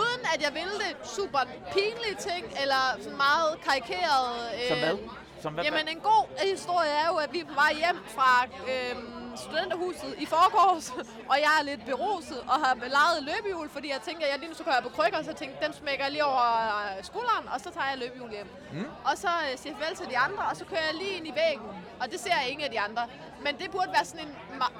[0.00, 1.42] uden at jeg ville det, super
[1.74, 4.26] pinlige ting, eller sådan meget karikeret...
[4.56, 4.96] Øh, Som hvad?
[5.42, 5.64] Som hvad?
[5.64, 8.32] Jamen, en god historie er jo, at vi er på vej hjem fra
[8.70, 8.94] øh,
[9.40, 10.86] studenterhuset i forgårs,
[11.30, 14.48] og jeg er lidt beruset og har lejet løbehjul, fordi jeg tænker, at jeg lige
[14.48, 16.44] nu så kører jeg på krykker, så tænkte, dem smækker jeg lige over
[16.82, 18.48] øh, skulderen, og så tager jeg løbehjul hjem.
[18.72, 18.86] Mm.
[19.04, 21.26] Og så øh, siger jeg farvel til de andre, og så kører jeg lige ind
[21.26, 21.68] i væggen,
[22.00, 23.02] og det ser jeg ingen af de andre.
[23.44, 24.34] Men det burde være sådan en,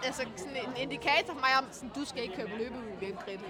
[0.04, 3.16] altså sådan en indikator for mig om, sådan, du skal ikke køre på løbehjul hjem,
[3.24, 3.42] Grete.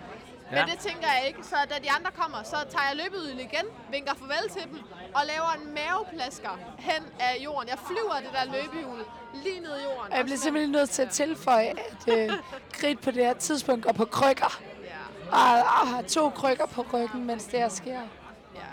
[0.51, 0.65] Men Ja.
[0.73, 4.15] det tænker jeg ikke, så da de andre kommer, så tager jeg løbehjulet igen, vinker
[4.15, 4.79] farvel til dem,
[5.15, 7.69] og laver en maveplasker hen af jorden.
[7.69, 9.01] Jeg flyver det der løbehjul
[9.35, 10.13] lige ned i jorden.
[10.13, 11.67] Og jeg bliver simpelthen nødt til at tilføje,
[12.07, 12.31] at øh,
[12.73, 14.61] Grit på det her tidspunkt går på krykker.
[14.85, 15.37] Ja.
[15.37, 18.01] Og, og har to krykker på ryggen, mens det her sker.
[18.55, 18.71] Ja.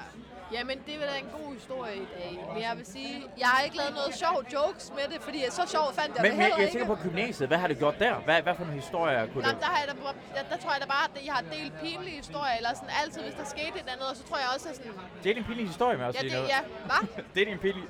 [0.51, 2.45] Jamen, det er vel en god historie i dag.
[2.53, 5.63] Men jeg vil sige, jeg har ikke lavet noget sjovt jokes med det, fordi så
[5.75, 6.79] sjovt fandt jeg Men, det men heller jeg ikke.
[6.79, 7.47] tænker på gymnasiet.
[7.49, 8.13] Hvad har du gjort der?
[8.27, 9.57] Hvad, hvad for nogle historier kunne Nå, du...
[9.59, 9.93] der, har jeg da,
[10.35, 13.21] der, der tror jeg da bare, at jeg har delt pinlige historier, eller sådan altid,
[13.21, 14.91] hvis der skete et andet, og så tror jeg også, at sådan...
[15.23, 16.47] Det er din pinlige historie med os Ja, lige det, nu.
[16.55, 17.01] ja, hvad?
[17.33, 17.87] Det er din pinlige...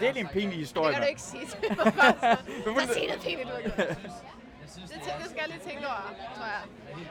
[0.00, 1.92] Det er din pinlige Det historie kan du ikke sige til mig.
[2.64, 3.62] Så sig noget pinligt ud.
[3.64, 6.62] Det, tænker, det skal jeg lige tænke over, tror jeg.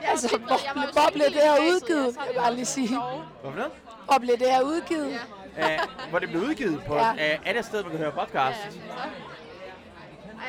[0.02, 2.08] jeg Altså, med- jeg hvor blev det her udgivet?
[2.16, 2.88] det Jeg bare lige sige.
[2.88, 3.24] sjove.
[3.42, 3.72] Hvad for noget?
[4.08, 5.20] Og blev det her udgivet?
[5.58, 5.74] Ja.
[5.74, 7.14] Æh, hvor det blev udgivet på Ja.
[7.18, 7.36] ja.
[7.38, 8.60] uh, alle steder, man kan høre podcast.
[8.66, 8.78] Ja, så.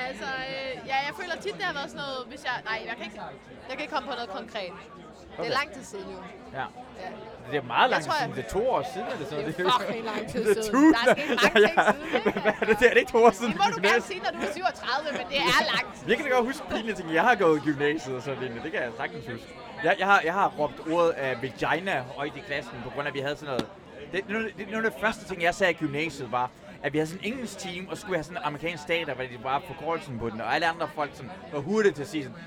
[0.09, 2.53] Altså, øh, ja, jeg føler tit, det har været sådan noget, hvis jeg...
[2.71, 3.21] Nej, jeg kan ikke,
[3.69, 4.73] jeg kan ikke komme på noget konkret.
[4.73, 5.51] Det Okay.
[5.51, 6.19] er lang tid siden jo.
[6.53, 6.59] Ja.
[7.03, 7.09] Ja.
[7.51, 8.35] Det er meget lang tid jeg- siden.
[8.37, 10.95] Det er to år siden, eller sådan Det er fucking lang tid Det er siden.
[10.95, 12.41] Der er sket mange ting siden, ikke?
[12.47, 12.77] Hvad er det?
[12.81, 13.53] Det er det ikke to år siden.
[13.53, 16.03] Det må du gerne sige, når du er 37, men det er lang tid.
[16.11, 17.07] Jeg kan godt huske pinlige ting.
[17.21, 18.63] Jeg har gået i gymnasiet og sådan noget.
[18.65, 19.49] Det kan jeg sagtens huske.
[19.87, 23.11] Jeg, jeg, har, jeg har råbt ordet af vagina højt i klassen, på grund af,
[23.11, 23.67] at vi havde sådan noget...
[24.13, 26.51] Det, det, det, nogle af de første ting, jeg sagde i gymnasiet, var,
[26.85, 29.25] at vi havde sådan en engelsk team, og skulle have sådan en amerikansk stater, hvor
[29.25, 32.23] de bare forkortelsen på den, og alle andre folk sådan, var hurtige til at sige
[32.25, 32.39] sådan,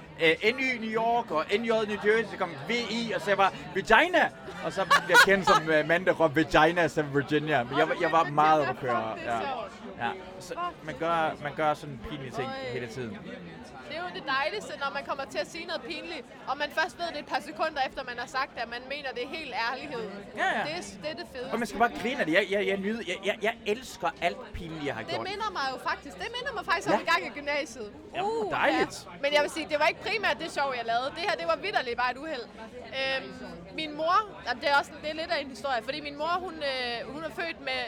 [0.45, 3.51] øh, NY New York og NJ New Jersey, så kom VI, og så jeg bare,
[3.75, 4.29] vagina!
[4.65, 7.89] Og så blev jeg kendt som øh, mand, der råbte vagina som Virginia, men jeg,
[7.89, 9.15] var- jeg var meget oppe at køre.
[9.25, 9.39] Ja.
[9.99, 10.11] Ja.
[10.39, 13.17] Så man gør, man gør sådan pinlige ting hele tiden.
[13.89, 16.69] Det er jo det dejligste, når man kommer til at sige noget pinligt, og man
[16.79, 19.23] først ved det et par sekunder efter, man har sagt det, at man mener det
[19.23, 20.03] er helt ærlighed.
[20.41, 20.63] Ja, ja.
[20.67, 21.51] Det, er, det er det fede.
[21.53, 22.33] Og man skal bare grine af det.
[22.33, 25.27] Jeg, jeg, jeg, nyder, jeg, jeg, jeg elsker alt pinligt, jeg har Det gjort.
[25.31, 26.99] minder mig jo faktisk, det minder mig faktisk om Ja.
[26.99, 27.89] en gang i gymnasiet.
[28.15, 28.95] Ja, dejligt.
[29.05, 29.11] Ja.
[29.23, 31.09] Men jeg vil sige, det var ikke primært det sjov, jeg lavede.
[31.17, 32.45] Det her, det var vidderligt bare et uheld.
[32.99, 33.33] Øhm,
[33.79, 34.15] min mor,
[34.61, 37.21] det er også det er lidt af en historie, fordi min mor, hun, øh, hun
[37.23, 37.81] er født med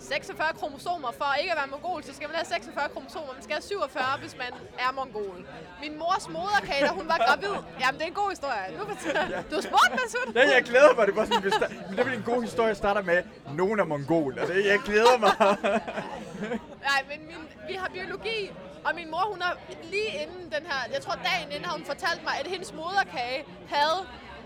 [0.00, 1.10] 46 kromosomer.
[1.18, 3.32] For ikke at være mongol, så skal man have 46 kromosomer.
[3.32, 5.38] Man skal have 47, hvis man er mongol.
[5.82, 7.54] Min mors moderkage, hun var gravid.
[7.80, 8.64] Jamen, det er en god historie.
[8.78, 10.34] Nu fortæller Du spurgte mig, Sut.
[10.36, 11.06] Ja, jeg glæder mig.
[11.06, 13.22] Det var sådan, sta- men det er en god historie, starter med,
[13.60, 14.34] nogen er mongol.
[14.34, 15.32] Det, jeg glæder mig.
[16.90, 18.40] Nej, men min, vi har biologi,
[18.84, 21.84] og min mor, hun har lige inden den her, jeg tror dagen inden har hun
[21.84, 23.98] fortalt mig, at hendes moderkage havde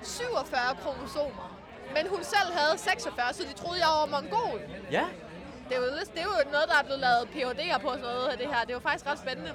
[0.02, 1.58] 47 kromosomer.
[1.96, 4.60] Men hun selv havde 46, så de troede, jeg var mongol.
[4.90, 5.04] ja.
[5.72, 8.28] Det er, jo, det er jo noget, der er blevet lavet PhD'er på sådan noget
[8.32, 8.61] af det her.
[8.66, 9.52] Det er jo faktisk ret spændende.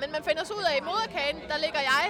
[0.00, 2.06] Men man finder så ud af, at i moderkagen, der ligger jeg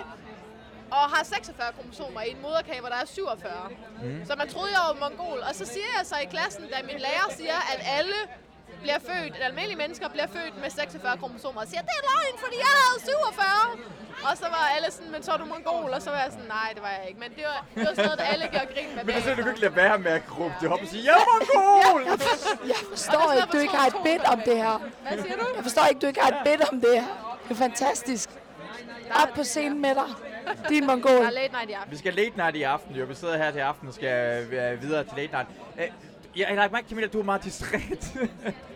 [0.90, 3.68] og har 46 kromosomer i en moderkage, hvor der er 47.
[4.02, 4.24] Mm.
[4.28, 5.38] Så man troede, jeg var mongol.
[5.48, 8.18] Og så siger jeg så i klassen, da min lærer siger, at alle
[8.84, 12.36] bliver født, at almindelige mennesker bliver født med 46 kromosomer, og siger, det er løgn,
[12.44, 13.94] fordi jeg havde 47.
[14.28, 16.50] Og så var alle sådan, men så er du mongol, og så var jeg sådan,
[16.58, 17.20] nej, det var jeg ikke.
[17.24, 19.02] Men det var, det var sådan noget, der alle gjorde grin med.
[19.04, 21.02] Men det er sådan, du ikke lade være med at råbe det op og sige,
[21.08, 22.02] jeg er mongol!
[22.72, 24.74] Jeg forstår ikke, du ikke har et bit om det her.
[25.06, 25.46] Hvad siger du?
[25.58, 27.08] Jeg forstår ikke, du ikke har et bit om det her.
[27.44, 28.28] Det er fantastisk.
[29.22, 30.08] Op på scenen med dig.
[30.68, 31.10] Din mongol.
[31.10, 31.92] Der er late night i aften.
[31.92, 33.04] Vi skal late night i aften, jo.
[33.04, 35.48] Vi sidder her til aften og skal øh, videre til late night.
[35.80, 35.90] Øh,
[36.36, 37.82] jeg har lagt mærke at du er meget distræt.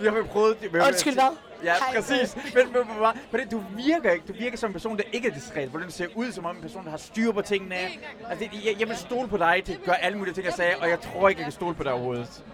[0.00, 0.56] Vi har prøvet...
[0.72, 1.36] Vi har- Undskyld, hvad?
[1.64, 1.94] Ja, Hej.
[1.96, 2.36] præcis.
[2.36, 2.86] Men, men, men,
[3.32, 4.24] men det, du virker ikke.
[4.28, 5.68] Du virker som en person, der ikke er distræt.
[5.68, 7.74] Hvordan du ser ud som om en person, der har styr på tingene.
[7.74, 10.54] Altså, det, jeg, jeg vil stole på dig til at gøre alle mulige ting, jeg
[10.54, 12.44] sagde, og jeg tror ikke, jeg kan stole på dig overhovedet.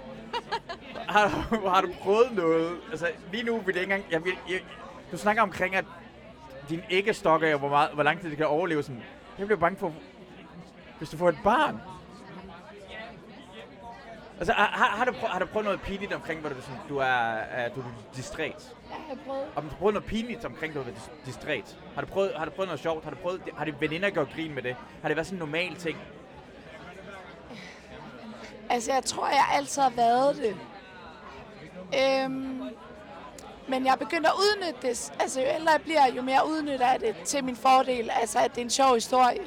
[1.08, 2.76] Har, du- har du prøvet noget?
[2.90, 4.12] Altså, lige nu vil det ikke engang...
[4.12, 4.60] Jeg, vil, jeg,
[5.12, 5.84] du snakker omkring, at
[6.68, 8.82] din æggestok er, hvor, meget, hvor lang tid det kan overleve.
[8.82, 9.02] Sådan.
[9.38, 9.92] Jeg bliver bange for,
[10.98, 11.80] hvis du får et barn.
[14.38, 16.76] Altså, har, har, har, du prøvet, har du prøvet noget pinligt omkring, hvor du, sådan,
[16.88, 17.84] du er, er du er
[18.16, 18.74] distræt?
[18.90, 19.46] Ja, jeg har prøvet.
[19.54, 21.76] Har du prøvet noget pinligt omkring, du er dis- distræt?
[21.94, 23.04] Har du, prøvet, har du prøvet noget sjovt?
[23.04, 24.76] Har du prøvet, har det veninder gjort grin med det?
[25.02, 25.98] Har det været sådan en normal ting?
[28.70, 30.56] Altså, jeg tror, jeg altid har været det.
[32.00, 32.62] Øhm,
[33.68, 35.12] men jeg er begyndt at udnytte det.
[35.20, 38.10] Altså, jo ældre jeg bliver, jo mere udnytter jeg det til min fordel.
[38.20, 39.40] Altså, at det er en sjov historie.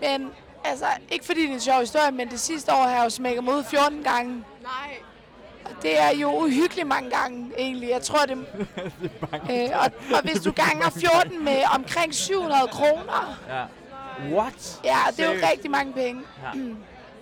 [0.00, 0.32] Men,
[0.64, 3.10] altså, ikke fordi det er en sjov historie, men det sidste år har jeg jo
[3.10, 4.44] smækket mig ud 14 gange.
[4.62, 4.96] Nej.
[5.64, 7.88] Og det er jo uhyggeligt mange gange, egentlig.
[7.88, 8.38] Jeg tror, det...
[9.52, 13.64] øh, og, og hvis du ganger 14 med omkring 700 kroner, Ja.
[14.36, 14.80] What?
[14.84, 16.22] ja, det er jo rigtig mange penge.
[16.42, 16.60] Ja.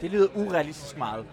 [0.01, 1.25] Det lyder urealistisk meget.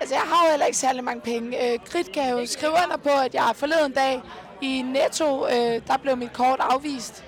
[0.00, 1.72] Altså, jeg har jo heller ikke særlig mange penge.
[1.72, 4.22] Øh, Grit kan jo skrive under på, at jeg forleden dag
[4.60, 7.24] i Netto, øh, der blev mit kort afvist.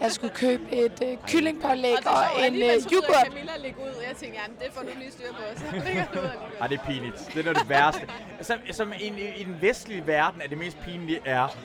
[0.00, 3.26] Jeg skulle købe et øh, kyllingpålæg Og og en øh, så ud af yoghurt.
[3.26, 3.94] Camilla lægge ud.
[4.08, 5.42] Jeg tænkte, ja, det får du lige styr på.
[5.56, 6.60] Så ligger du ud alligevel.
[6.60, 7.16] Ej, det er pinligt.
[7.34, 8.08] Det er noget det værste.
[8.40, 11.56] Som, som i, i, i den vestlige verden er det mest pinlige er,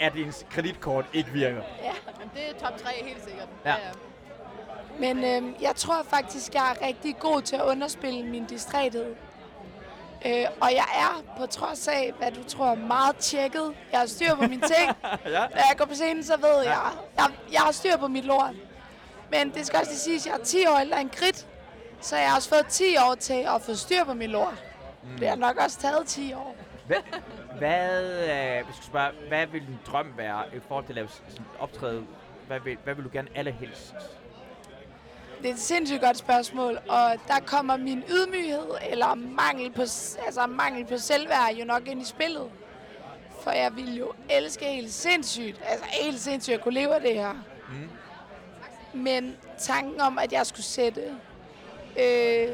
[0.00, 1.62] at ens kreditkort ikke virker.
[1.82, 3.48] Jamen, det er top 3 helt sikkert.
[3.64, 3.74] Ja.
[5.00, 9.14] Men øh, jeg tror faktisk, jeg er rigtig god til at underspille min distræthed.
[10.26, 13.74] Øh, og jeg er, på trods af, hvad du tror, meget tjekket.
[13.92, 14.96] Jeg har styr på mine ting.
[15.34, 15.40] ja.
[15.40, 16.78] Når jeg går på scenen, så ved jeg,
[17.16, 18.54] jeg, jeg har styr på mit lort.
[19.30, 21.46] Men det skal også lige siges, at jeg er 10 år ældre end Grit.
[22.00, 24.64] Så jeg har også fået 10 år til at få styr på mit lort.
[25.02, 25.18] Mm.
[25.18, 26.56] Det har nok også taget 10 år.
[26.86, 26.96] Hvad,
[27.58, 31.08] hvad, øh, hvis du spørge, hvad vil din drøm være i forhold til at lave
[31.58, 32.04] optræde?
[32.46, 33.94] Hvad vil, hvad vil du gerne allerhelst?
[35.42, 39.80] Det er et sindssygt godt spørgsmål, og der kommer min ydmyghed eller mangel på,
[40.26, 42.50] altså mangel på selvværd jo nok ind i spillet.
[43.42, 47.14] For jeg vil jo elske helt sindssygt, altså helt sindssygt at kunne leve af det
[47.14, 47.32] her.
[47.68, 47.90] Mm.
[49.00, 51.00] Men tanken om, at jeg skulle sætte,
[51.98, 52.48] øh,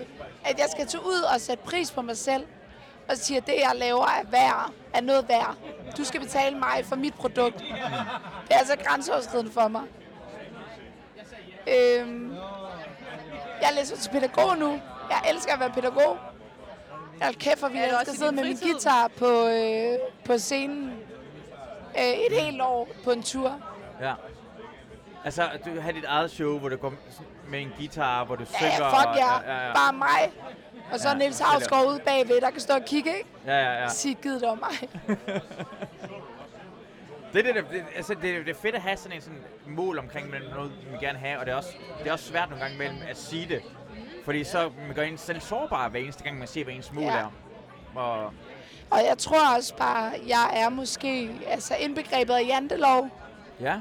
[0.45, 2.47] at jeg skal tage ud og sætte pris på mig selv,
[3.09, 5.57] og sige, at det, jeg laver, er værd, er noget værd.
[5.97, 7.59] Du skal betale mig for mit produkt.
[7.59, 9.83] Det er altså grænseoverskridende for mig.
[11.69, 12.33] Øhm,
[13.63, 14.81] jeg læser til pædagog nu.
[15.11, 16.19] Jeg elsker at være pædagog.
[17.21, 20.39] Jeg kæft, hvor vi Er det elsker at sidde med min guitar på, øh, på
[20.39, 20.93] scenen.
[21.99, 23.53] Øh, et helt år på en tur.
[24.01, 24.13] Ja.
[25.25, 26.93] Altså, du har dit eget show, hvor du går
[27.49, 28.87] med en guitar, hvor du Ja, synger.
[28.87, 29.53] ja, fuck og, ja.
[29.53, 30.33] ja, ja, Bare mig.
[30.93, 31.45] Og så Ja, ja, Niels er.
[31.45, 33.29] Havsgaard ude bagved, der kan stå og kigge, ikke?
[33.47, 33.89] ja, ja, ja.
[33.89, 34.89] Sig, gid det var mig.
[37.33, 39.99] Det, er det, det, altså, det, det er fedt at have sådan en sådan mål
[39.99, 42.65] omkring men noget, man gerne have, og det er, også, det er også svært nogle
[42.65, 43.63] gange imellem at sige det.
[44.25, 47.05] Fordi så man gør en selv sårbar hver eneste gang, man ser, hvad ens mål
[47.05, 47.17] Ja.
[47.19, 47.33] er.
[47.95, 48.25] Og,
[48.91, 53.09] Og jeg tror også bare, jeg er måske altså indbegrebet af jantelov.
[53.61, 53.77] ja,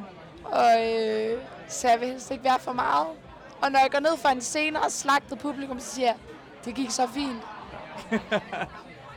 [0.46, 3.08] Og øh, så jeg vil helst ikke være for meget.
[3.62, 6.16] Og når jeg går ned for en scene og slagter publikum, så siger jeg,
[6.66, 7.42] det gik så fint.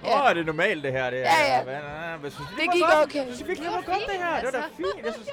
[0.07, 1.11] Åh, oh, er det normalt det her?
[1.11, 1.63] Det, Ja, ja.
[2.19, 3.05] Hvad, synes, Det gik godt?
[3.05, 3.27] okay.
[3.27, 4.35] Jeg synes Det var godt det her.
[4.41, 5.07] Det var da fint.
[5.07, 5.29] Jeg synes,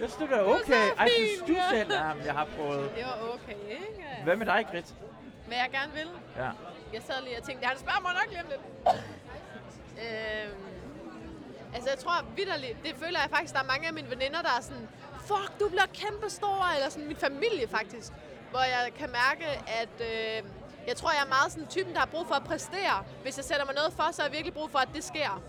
[0.00, 0.84] jeg synes det var okay.
[0.98, 1.92] Ej, synes du selv?
[1.92, 2.90] Jamen, jeg har prøvet.
[2.96, 4.04] Det var okay, ikke?
[4.24, 4.94] Hvad med dig, Grit?
[5.46, 6.08] Hvad jeg gerne vil.
[6.36, 6.50] Ja.
[6.92, 8.60] Jeg sad lige og tænkte, han spørger mig nok lige om lidt.
[10.04, 10.62] Øhm,
[11.74, 14.54] altså jeg tror vidderligt, det føler jeg faktisk, der er mange af mine veninder, der
[14.58, 14.88] er sådan,
[15.28, 18.12] fuck, du bliver kæmpestor, eller sådan min familie faktisk.
[18.50, 19.46] Hvor jeg kan mærke,
[19.82, 20.42] at øh,
[20.86, 23.04] jeg tror, jeg er meget sådan typen, der har brug for at præstere.
[23.22, 25.42] Hvis jeg sætter mig noget for, så har jeg virkelig brug for, at det sker.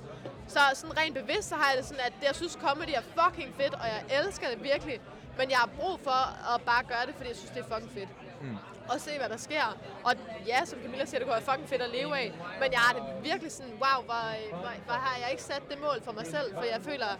[0.47, 3.55] Så sådan rent bevidst, så har jeg det sådan, at jeg synes, comedy er fucking
[3.55, 4.99] fedt, og jeg elsker det virkelig.
[5.37, 6.19] Men jeg har brug for
[6.53, 8.09] at bare gøre det, fordi jeg synes, det er fucking fedt.
[8.41, 8.57] Mm.
[8.89, 9.77] Og se, hvad der sker.
[10.03, 10.13] Og
[10.47, 12.33] ja, som Camilla siger, det kunne være fucking fedt at leve af.
[12.61, 14.23] Men jeg har det virkelig sådan, wow, hvor,
[14.61, 16.53] hvor, hvor har jeg ikke sat det mål for mig selv.
[16.53, 17.11] For jeg føler,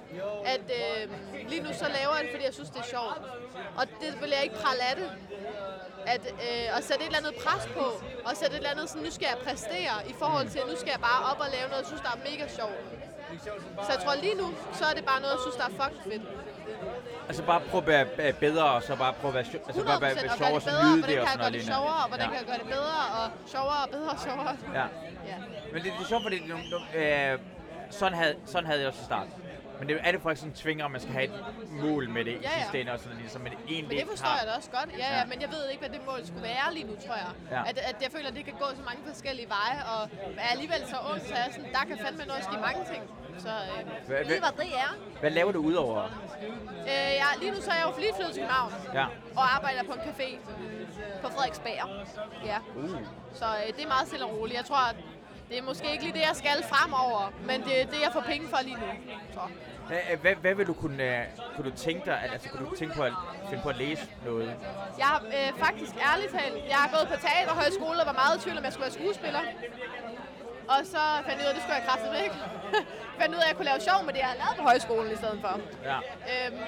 [0.45, 1.03] at øh,
[1.49, 3.17] lige nu så laver jeg det, fordi jeg synes, det er sjovt.
[3.79, 5.09] Og det vil jeg ikke prale af det.
[6.13, 7.85] At, øh, at sætte et eller andet pres på,
[8.27, 10.91] og sætte et eller andet sådan, nu skal jeg præstere, i forhold til, nu skal
[10.95, 12.79] jeg bare op og lave noget, jeg synes, der er mega sjovt.
[13.85, 16.03] Så jeg tror lige nu, så er det bare noget, jeg synes, der er fucking
[16.09, 16.23] fedt.
[17.27, 20.01] Altså bare prøve at være bedre, og så bare prøve at være, altså 100% bare
[20.01, 21.99] være, sjovere, det så nyde hvordan det og kan jeg sådan gøre noget det sjovere,
[22.03, 22.31] og hvordan ja.
[22.31, 24.53] kan jeg gøre det bedre, og sjovere og bedre og sjovere.
[24.79, 24.85] Ja.
[25.31, 25.37] Ja.
[25.73, 26.53] Men det, det er sjovt, fordi det,
[27.01, 27.39] øh,
[27.89, 29.27] sådan, havde, sådan havde jeg også i start.
[29.79, 31.33] Men det er alle folk, som tvinger, at man skal have et
[31.69, 32.59] mål med det i Ja, ja.
[32.61, 34.37] sidste ende, og sådan ligesom, men egentlig Men det forstår har.
[34.39, 34.89] jeg da også godt.
[34.97, 35.25] Ja, ja, Ja.
[35.25, 37.31] men jeg ved ikke, hvad det mål skulle være lige nu, tror jeg.
[37.51, 37.61] Ja.
[37.69, 40.01] At, at jeg føler, at det kan gå så mange forskellige veje, og
[40.45, 43.03] er alligevel så ung, så jeg sådan, der kan fandme noget ske mange ting.
[43.45, 44.91] Så øh, Hvad- ved hvad det er.
[45.19, 46.03] Hvad laver du udover?
[46.91, 49.05] Øh, jeg, lige nu så er jeg jo lige flyttet til København, Ja.
[49.39, 50.29] og arbejder på en café
[51.21, 51.89] på Frederiksberg.
[52.45, 52.57] Ja.
[52.75, 52.89] Uh.
[53.33, 54.57] Så øh, det er meget stille og roligt.
[54.57, 54.95] Jeg tror, at
[55.49, 58.21] det er måske ikke lige det, jeg skal fremover, men det er det, jeg får
[58.21, 58.87] penge for lige nu.
[59.33, 59.39] Så.
[59.87, 61.23] Hvad, hvad, hvad vil du kunne, øh,
[61.55, 63.13] kunne du tænke dig, at- altså kunne du tænke på at
[63.49, 64.55] finde på at læse noget?
[64.97, 68.41] Jeg har øh, faktisk ærligt talt, jeg har gået på teaterhøjskole og var meget i
[68.43, 69.39] tvivl, om jeg skulle være skuespiller.
[70.73, 72.35] Og så fandt jeg ud af, at det skulle jeg kraftigt ikke.
[73.19, 75.11] fandt ud af, at jeg kunne lave sjov med det, jeg havde lavet på højskolen
[75.11, 75.53] i stedet for.
[75.91, 75.97] Ja.
[76.31, 76.59] Øhm,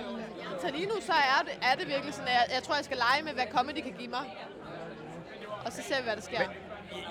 [0.61, 2.85] så lige nu så er det, er det virkelig sådan, at jeg, jeg tror, jeg
[2.89, 4.25] skal lege med, hvad comedy kan give mig.
[5.65, 6.45] Og så ser vi, hvad der sker.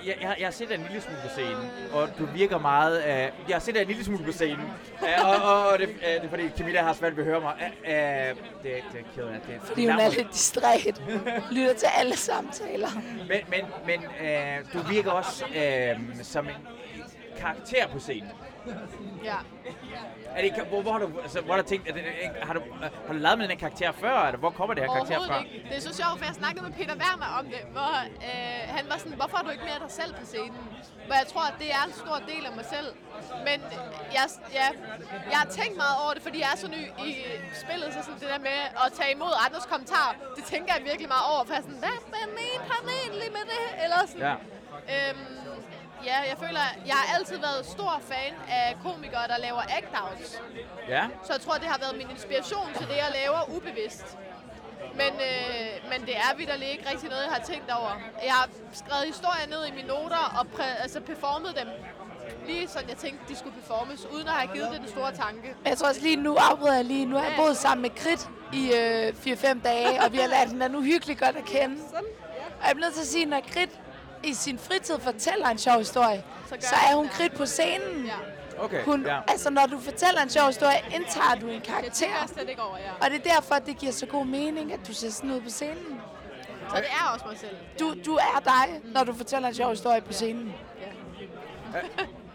[0.06, 2.96] Jeg, jeg, jeg har set dig en lille smule på scenen, og du virker meget
[2.96, 3.32] af...
[3.48, 4.70] jeg har set dig en lille smule på scenen,
[5.02, 7.40] uh, og, og, og det, uh, det er fordi Camilla har svært ved at høre
[7.40, 7.54] mig.
[7.58, 7.92] Uh, uh,
[8.62, 9.60] det, det er af det.
[9.62, 11.02] Fordi hun er lidt distræt.
[11.50, 12.88] Lytter til alle samtaler.
[13.28, 16.54] Men, men, men uh, du virker også uh, som en
[17.38, 18.30] karakter på scenen.
[19.24, 19.38] Ja.
[20.36, 22.02] Er det, hvor, hvor, har du, altså, hvor har du tænkt, er det,
[22.42, 24.82] har, du, uh, har du lavet med den her karakter før, eller hvor kommer det
[24.84, 25.38] her karakter fra?
[25.42, 25.68] Ikke.
[25.68, 27.94] Det er så sjovt, for jeg snakkede med Peter Werner om det, hvor
[28.28, 30.62] øh, han var sådan, hvorfor er du ikke mere dig selv på scenen?
[31.06, 32.88] Hvor jeg tror, at det er en stor del af mig selv.
[33.48, 33.58] Men
[34.16, 34.24] jeg,
[34.60, 34.68] ja,
[35.32, 37.10] jeg har tænkt meget over det, fordi jeg er så ny i
[37.62, 41.08] spillet, så sådan det der med at tage imod andres kommentarer, det tænker jeg virkelig
[41.14, 43.64] meget over, for jeg er sådan, hvad, hvad mente han egentlig med det?
[43.84, 44.26] Eller sådan.
[44.28, 44.34] Ja.
[44.94, 45.37] Øhm,
[46.04, 50.40] ja, jeg føler, jeg har altid været stor fan af komikere, der laver act-outs.
[50.88, 51.04] Ja.
[51.24, 54.06] Så jeg tror, det har været min inspiration til det, jeg laver ubevidst.
[54.94, 57.92] Men, øh, men det er vidderligt ikke rigtig noget, jeg har tænkt over.
[58.24, 61.68] Jeg har skrevet historier ned i mine noter og præ- altså performet dem
[62.46, 65.54] lige sådan, jeg tænkte, de skulle performes, uden at have givet det den store tanke.
[65.64, 67.06] Jeg tror også lige nu afbryder jeg lige.
[67.06, 70.48] Nu har jeg boet sammen med Krit i øh, 4-5 dage, og vi har lært
[70.48, 71.76] hinanden uhyggeligt godt at kende.
[72.60, 73.70] Og jeg bliver nødt til at sige, når Krit
[74.24, 77.12] i sin fritid fortæller en sjov historie, Så så er hun det.
[77.12, 78.06] Krit på scenen.
[78.06, 78.12] Ja,
[78.60, 79.20] Okay, Hun, ja.
[79.28, 82.06] Altså, når du fortæller en sjov historie, indtager du en det karakter.
[82.06, 82.92] jeg slet ikke over, ja.
[83.04, 85.50] Og det er derfor, det giver så god mening, at du ser sådan ud på
[85.50, 86.00] scenen.
[86.70, 87.56] Så det er også mig selv.
[87.80, 90.54] Du, du er dig, når du fortæller en sjov historie på scenen.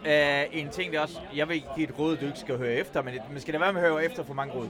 [0.00, 0.10] Uh,
[0.60, 2.72] en ting, det er også, jeg vil ikke give et råd, du ikke skal høre
[2.72, 4.68] efter, men man skal da være med at høre efter for mange råd.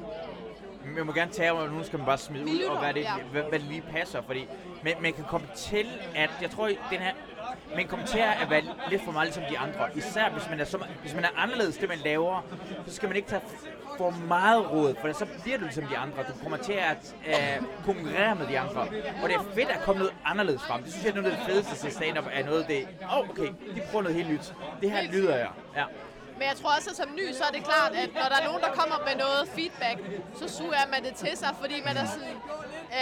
[0.86, 3.14] Man må gerne tage, og nu skal man bare smide ud, og hvad det, ja.
[3.32, 4.48] hvad, hvad det lige passer, fordi
[4.84, 7.12] man, man kan komme til, at jeg tror, den her,
[7.76, 9.88] man kommer til at være lidt for meget ligesom de andre.
[9.96, 12.44] Især hvis man er, så, hvis man er anderledes det, man laver,
[12.86, 13.42] så skal man ikke tage
[13.98, 16.22] for meget råd, for så bliver du ligesom de andre.
[16.22, 18.80] Du kommer til at uh, konkurrere med de andre.
[19.22, 20.82] Og det er fedt at komme noget anderledes frem.
[20.82, 23.18] Det synes jeg er noget af det fedeste til stand-up, er noget af det, åh,
[23.18, 24.54] oh, okay, de prøver noget helt nyt.
[24.80, 25.48] Det her lyder jeg.
[25.76, 25.84] Ja.
[26.38, 28.44] Men jeg tror også, at som ny, så er det klart, at når der er
[28.48, 29.98] nogen, der kommer med noget feedback,
[30.40, 32.36] så suger man det til sig, fordi man er sådan,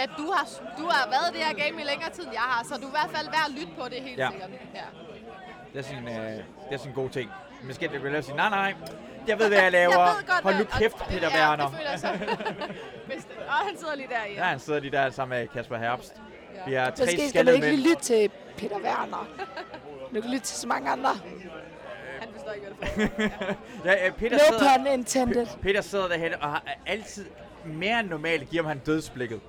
[0.03, 0.43] at du har,
[0.79, 2.87] du har været i det her game i længere tid, end jeg har, så du
[2.87, 4.29] er i hvert fald værd at lytte på det helt Ja.
[4.31, 4.49] sikkert.
[4.79, 4.87] Ja.
[5.73, 6.31] Det er sådan, øh,
[6.67, 7.27] det er sådan en god ting.
[7.63, 8.73] Man skal ikke sige, nej, nej,
[9.27, 10.01] jeg ved, hvad jeg laver.
[10.09, 11.67] Jeg ved godt, Hold nu kæft, og- Peter ja, Werner.
[11.67, 12.07] det føler jeg så.
[13.07, 14.33] Det- Og han sidder lige der i.
[14.35, 16.13] Ja, han sidder lige der sammen med Kasper Herbst.
[16.67, 19.27] Vi er tre Måske skal skaldede ikke lige lytte til Peter Werner.
[20.15, 21.09] Du kan lytte til så mange andre.
[22.53, 23.55] Forstår ikke, hvad det foregår.
[23.85, 25.47] Ja, øh, Peter, No sidder, pun intended.
[25.61, 27.25] Peter sidder derhen og har altid
[27.65, 29.39] mere end normalt giver ham han dødsblikket.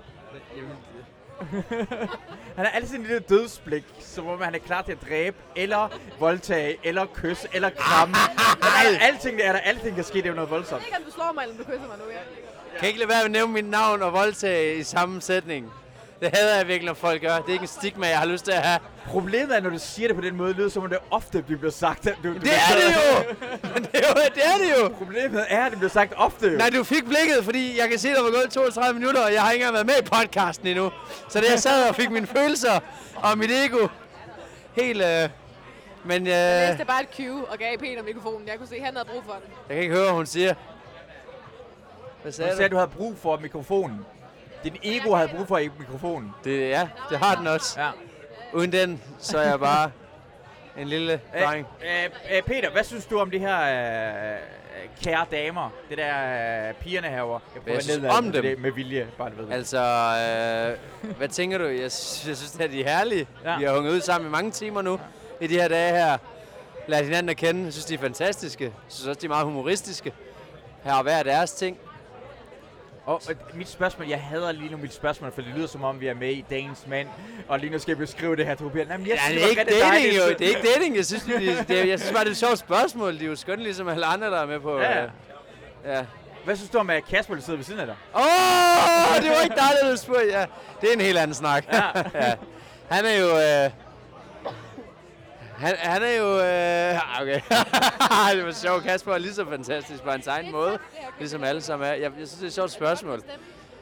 [2.56, 5.88] han har altid en lille dødsblik, som om han er klar til at dræbe, eller
[6.18, 8.14] voldtage, eller kysse, eller kramme.
[8.60, 10.82] Nej, alting er der, alting kan ske, det er jo noget voldsomt.
[10.86, 12.04] Ikke, om du slår mig, eller om du kysser mig nu.
[12.10, 12.78] Ja.
[12.78, 15.72] Kan ikke lade være med at nævne mit navn og voldtage i samme sætning?
[16.20, 17.36] Det hader jeg virkelig, når folk gør.
[17.36, 18.78] Det er ikke en stigma, jeg har lyst til at have.
[19.06, 21.70] Problemet er, når du siger det på den måde, lyder som om det ofte bliver
[21.70, 22.06] sagt.
[22.06, 23.34] at Du, du Det er det jo!
[23.84, 24.88] det, er jo det er det jo!
[24.88, 26.58] Problemet er, at det bliver sagt ofte jo.
[26.58, 29.42] Nej, du fik blikket, fordi jeg kan se, der var gået 32 minutter, og jeg
[29.42, 30.90] har ikke engang været med i podcasten endnu.
[31.28, 32.80] Så det jeg sad og fik mine følelser
[33.16, 33.88] og mit ego
[34.76, 35.02] helt...
[35.02, 35.28] Øh,
[36.06, 38.48] men øh, Jeg jeg læste bare et cue og gav Peter mikrofonen.
[38.48, 39.52] Jeg kunne se, at han havde brug for den.
[39.68, 40.54] kan ikke høre, hvad hun siger.
[42.22, 42.74] Hvad Du sagde sagde, at du?
[42.74, 44.06] du havde brug for mikrofonen.
[44.64, 46.34] Din ego havde brug for mikrofonen.
[46.44, 47.80] Det, ja, det har den også.
[47.80, 47.90] Ja.
[48.52, 49.90] Uden den, så er jeg bare
[50.78, 51.66] en lille dreng.
[51.82, 53.60] Øh, øh, Peter, hvad synes du om de her
[54.32, 54.38] øh,
[55.02, 55.70] kære damer?
[55.90, 57.40] Det der øh, pigerne herovre.
[57.66, 58.42] Jeg jeg synes nedad om dem.
[58.42, 59.46] Det, med vilje, bare du ved.
[59.46, 59.52] det.
[59.52, 59.78] Altså,
[61.08, 61.64] øh, hvad tænker du?
[61.64, 63.26] Jeg, synes- jeg synes, at de er herlige.
[63.44, 63.50] Ja.
[63.50, 63.58] Ja.
[63.58, 65.00] Vi har hunget ud sammen i mange timer nu
[65.40, 66.18] i de her dage her.
[66.86, 67.64] Lært hinanden at kende.
[67.64, 68.64] Jeg synes, de er fantastiske.
[68.64, 70.12] Jeg synes også, de er meget humoristiske.
[70.84, 71.78] Her hver deres ting.
[73.06, 73.22] Og
[73.54, 76.14] mit spørgsmål, jeg hader lige nu mit spørgsmål, for det lyder som om, vi er
[76.14, 77.08] med i dagens mand.
[77.48, 78.88] Og lige nu skal jeg beskrive det her, Tobias.
[78.88, 80.34] Nej, men jeg Ja, synes, det er ikke dating jo.
[80.38, 80.96] Det er ikke dating.
[80.96, 83.18] Jeg synes, det, det, jeg synes bare, det er et sjovt spørgsmål.
[83.18, 84.78] De er jo skønne, ligesom alle andre, der er med på.
[84.80, 85.02] Ja.
[85.02, 85.08] øh,
[85.86, 86.04] ja.
[86.44, 87.96] Hvad synes du om, at Kasper der sidder ved siden af dig?
[88.14, 90.26] Åh, oh, det var ikke dig, der spurgte.
[90.30, 90.46] Ja,
[90.80, 91.64] det er en helt anden snak.
[91.72, 91.82] Ja.
[92.26, 92.34] ja.
[92.90, 93.28] Han er jo...
[93.64, 93.70] Øh,
[95.58, 96.38] han, han er jo...
[96.40, 97.40] Øh, okay.
[98.36, 98.82] det var sjovt.
[98.84, 100.78] Kasper er lige så fantastisk på hans egen måde.
[101.18, 101.92] Ligesom alle sammen er.
[101.92, 103.22] Jeg, jeg synes, det er et sjovt spørgsmål.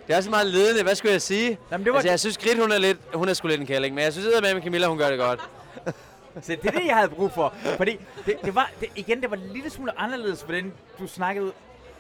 [0.07, 0.83] Det er også meget ledende.
[0.83, 1.59] Hvad skulle jeg sige?
[1.71, 2.99] Jamen, det var- altså, jeg synes, Grit, hun er lidt...
[3.15, 3.95] Hun er sgu lidt en kælling.
[3.95, 5.41] Men jeg synes, at med Camilla, hun gør det godt.
[6.43, 7.55] Så det er det, jeg havde brug for.
[7.77, 11.53] Fordi det, det var, det, igen, det var en lille smule anderledes, hvordan du snakkede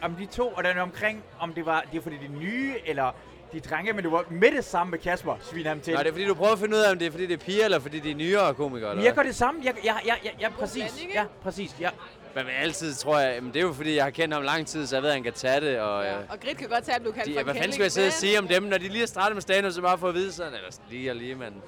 [0.03, 2.75] om de to, og den omkring, om det var, det var fordi de er nye,
[2.87, 3.15] eller
[3.53, 5.95] de drenge, men du var med det samme med Kasper, svin ham til.
[5.95, 7.33] Nå, det er fordi, du prøver at finde ud af, om det er fordi, det
[7.35, 9.61] er piger, eller fordi, det er nyere komikere, eller jeg gør det samme.
[9.65, 11.07] Jeg, jeg, jeg, jeg, jeg præcis.
[11.15, 11.77] Ja, præcis.
[11.81, 11.91] Ja.
[12.35, 14.87] Men altid tror jeg, men det er jo fordi, jeg har kendt ham lang tid,
[14.87, 16.05] så jeg ved, at han kan tage det, og...
[16.05, 16.11] Ja.
[16.11, 16.19] Ja.
[16.29, 18.13] Og Grit kan godt tage at blive kaldt De, hvad fanden skal jeg sidde og
[18.13, 20.33] sige om dem, når de lige har startet med stand så bare for at vide
[20.33, 21.63] sådan, eller lige og lige, men...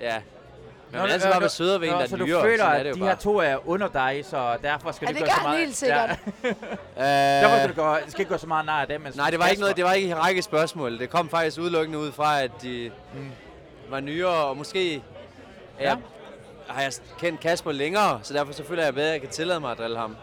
[0.00, 0.22] Ja.
[0.94, 2.86] Man vil altid bare være sødere ved en, der så er du nyere, føler, sådan
[2.86, 3.16] er at de her bare.
[3.16, 5.58] to er under dig, så derfor skal Ja, du det gøre så gør han meget...
[5.58, 6.10] helt sikkert.
[7.42, 9.00] Derfor skal Øh, du, gøre, skal ikke gøre så meget nar af dem.
[9.00, 10.98] mens nej, det var ikke noget, det var ikke en række spørgsmål.
[10.98, 12.90] Det kom faktisk udelukkende ud fra, at de
[13.90, 15.02] var nyere, og måske
[15.80, 15.88] ja.
[15.90, 15.96] Ja.
[16.68, 19.60] har jeg kendt Kasper længere, så derfor så føler jeg bedre, at jeg kan tillade
[19.60, 20.16] mig at drille ham.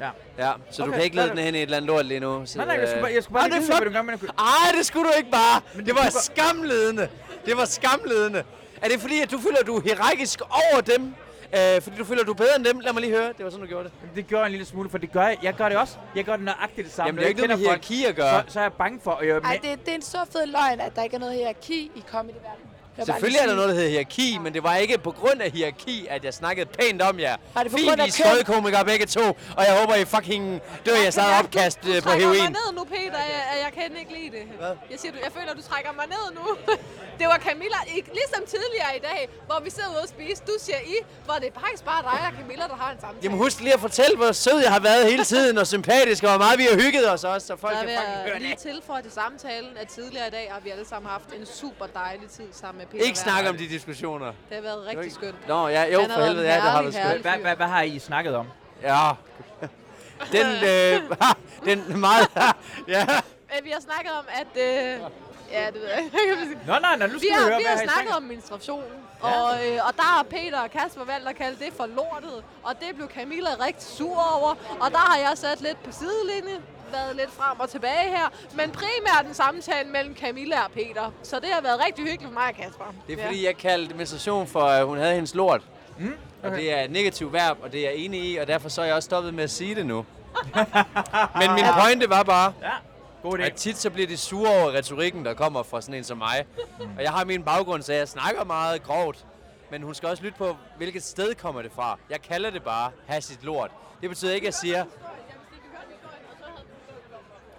[0.00, 0.08] Ja.
[0.38, 2.06] Ja, så okay, du Okay, kan ikke lede den hen i et eller andet lort
[2.06, 2.42] lige nu.
[2.46, 4.02] Så, Nej, nej, jeg skulle bare, jeg skulle bare det lige vide, hvad du gør
[4.02, 5.60] med Ej, det skulle du ikke bare.
[5.86, 7.08] Det var skamledende.
[7.46, 8.42] Det var skamledende.
[8.82, 11.14] Er det fordi, at du føler, at du er hierarkisk over dem?
[11.54, 12.80] Øh, fordi du føler, at du er bedre end dem?
[12.80, 13.28] Lad mig lige høre.
[13.36, 13.92] Det var sådan, du gjorde det.
[14.16, 15.38] Det gør jeg en lille smule, for det gør jeg.
[15.42, 15.96] Jeg gør det også.
[16.16, 17.06] Jeg gør det nøjagtigt det samme.
[17.06, 18.44] Jamen, det er Når ikke jeg noget med hierarki at gøre.
[18.48, 19.18] Så, så er jeg bange for...
[19.22, 21.90] Øh, Ej, det, det er en stor fed løgn, at der ikke er noget hierarki
[21.94, 22.66] i comedy-verdenen.
[22.98, 25.42] Vil Selvfølgelig er lige der noget, der hedder hierarki, men det var ikke på grund
[25.42, 27.36] af hierarki, at jeg snakkede pænt om jer.
[27.54, 29.24] Var det på Fint, grund af I er skøjkomikere begge to,
[29.58, 30.44] og jeg håber, I fucking
[30.86, 32.42] dør Jeg eget mærke, du- opkast du øh, på trækker heroin.
[32.42, 33.20] mig ned nu, Peter.
[33.34, 34.44] Jeg, jeg, kan ikke lide det.
[34.60, 34.72] Hvad?
[34.90, 36.44] Jeg, siger, du, jeg føler, du trækker mig ned nu.
[37.20, 37.78] det var Camilla,
[38.20, 40.42] ligesom tidligere i dag, hvor vi sidder ude og spise.
[40.50, 40.96] Du siger I,
[41.26, 43.22] hvor det er faktisk bare dig og Camilla, der har en samtale.
[43.24, 46.30] Jamen husk lige at fortælle, hvor sød jeg har været hele tiden, og sympatisk, og
[46.30, 48.40] hvor meget vi har hygget os også, så folk der kan vil fucking høre jeg
[48.40, 48.58] lige det.
[48.70, 52.28] tilføje til samtalen, at tidligere i dag har vi alle sammen haft en super dejlig
[52.36, 54.26] tid sammen med Peter Ikke snakke om de diskussioner.
[54.26, 55.48] Det har været rigtig skønt.
[55.48, 56.98] Nå, ja, jo, for været helvede, ja, det har sgu.
[57.00, 58.46] herlig- hvad, hvad, hvad har I snakket om?
[58.82, 59.10] Ja.
[60.32, 61.16] Den, øh,
[61.68, 62.28] den meget,
[62.88, 63.06] ja.
[63.62, 64.46] Vi har snakket om, at...
[64.62, 65.00] Øh,
[65.52, 66.58] ja, det ved jeg ikke.
[66.66, 68.84] Nå, nej, nej, nu skal Vi vi, har, høre, vi har I snakket om menstruation,
[69.20, 72.74] og, øh, og der har Peter og Kasper valgt at kalde det for lortet, og
[72.80, 76.62] det blev Camilla rigtig sur over, og der har jeg sat lidt på sidelinjen,
[76.92, 81.36] været lidt frem og tilbage her, men primært en samtale mellem Camilla og Peter, så
[81.40, 82.94] det har været rigtig hyggeligt for mig og Kasper.
[83.06, 85.62] Det er fordi, jeg kaldte menstruation for, at hun havde hendes lort.
[85.98, 88.68] Mm, Og det er et negativt verb, og det er jeg enig i, og derfor
[88.68, 90.06] så er jeg også stoppet med at sige det nu.
[91.40, 92.70] Men min pointe var bare, Ja,
[93.22, 93.42] god idé.
[93.42, 96.46] at tit så bliver de sure over retorikken, der kommer fra sådan en som mig.
[96.96, 99.24] Og jeg har min baggrund, så jeg snakker meget grovt.
[99.70, 101.98] Men hun skal også lytte på, hvilket sted kommer det fra.
[102.10, 103.70] Jeg kalder det bare, have sit lort.
[104.00, 104.84] Det betyder ikke, at jeg siger,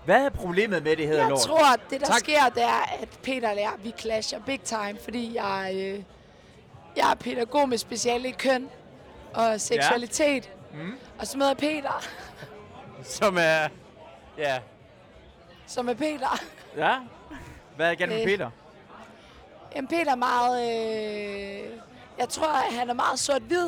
[0.06, 1.40] Hvad er problemet med, det hedder Jeg lort?
[1.40, 2.20] tror, at det der Tak.
[2.20, 6.04] sker, det er, at Peter og jeg, vi clasher big time, fordi jeg, øh,
[6.96, 8.70] jeg er pædagog med speciale i køn
[9.34, 10.50] og seksualitet.
[10.74, 10.78] Ja.
[10.78, 10.96] Mm.
[11.20, 12.04] Og så møder Peter,
[13.20, 13.68] som er...
[14.38, 14.60] Ja,
[15.68, 16.40] som er Peter.
[16.78, 16.96] Ja.
[17.76, 18.28] Hvad er galt med Øh.
[18.28, 18.50] Peter?
[19.76, 20.62] Jamen, Peter er meget...
[20.62, 21.70] Øh,
[22.20, 23.68] jeg tror, at han er meget sort-hvid.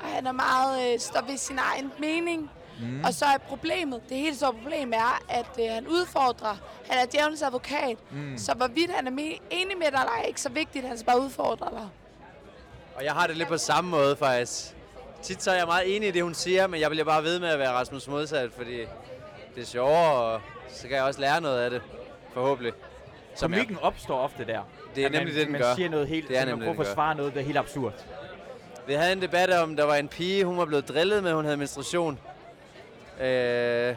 [0.00, 0.92] Og han er meget...
[0.94, 2.50] Øh, står ved sin egen mening.
[2.82, 3.04] Mm.
[3.04, 6.56] Og så er problemet, det helt store problem er, at øh, han udfordrer.
[6.90, 7.96] Han er djævelens advokat.
[8.10, 8.38] Mm.
[8.38, 10.86] Så hvorvidt han er me- enig med dig, eller er ikke så vigtigt.
[10.88, 11.88] Han skal bare udfordre dig.
[12.94, 14.74] og jeg har det lidt på samme måde faktisk.
[15.22, 17.38] Tit så er jeg meget enig i det, hun siger, men jeg bliver bare ved
[17.40, 18.76] med at være Rasmus modsat, fordi
[19.54, 21.82] det er sjovere, og så kan jeg også lære noget af det,
[22.34, 22.72] forhåbentlig.
[23.34, 24.60] Som jeg, Komikken opstår ofte der.
[24.94, 25.74] Det er At man, nemlig det, den man gør.
[25.74, 27.58] siger noget helt, Det er så man nemlig prøver at forsvare noget, der er helt
[27.58, 27.92] absurd.
[28.86, 31.44] Vi havde en debat om, der var en pige, hun var blevet drillet med, hun
[31.44, 32.18] havde menstruation.
[33.20, 33.96] Øh,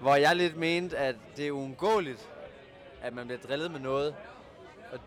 [0.00, 2.28] hvor jeg lidt mente, at det er uundgåeligt,
[3.02, 4.14] at man bliver drillet med noget.
[4.92, 4.98] Og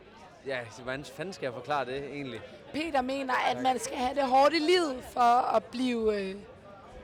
[0.46, 2.42] ja, hvordan fanden skal jeg forklare det egentlig?
[2.74, 6.36] Peter mener, at man skal have det hårdt i livet for at blive, øh,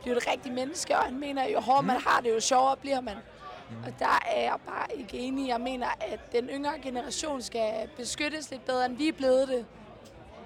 [0.01, 0.97] blive et rigtigt menneske.
[0.97, 3.15] Og han mener, at jo hårdere man har det, jo sjovere bliver man.
[3.86, 5.47] Og der er jeg bare ikke enig.
[5.47, 9.65] Jeg mener, at den yngre generation skal beskyttes lidt bedre, end vi er blevet det.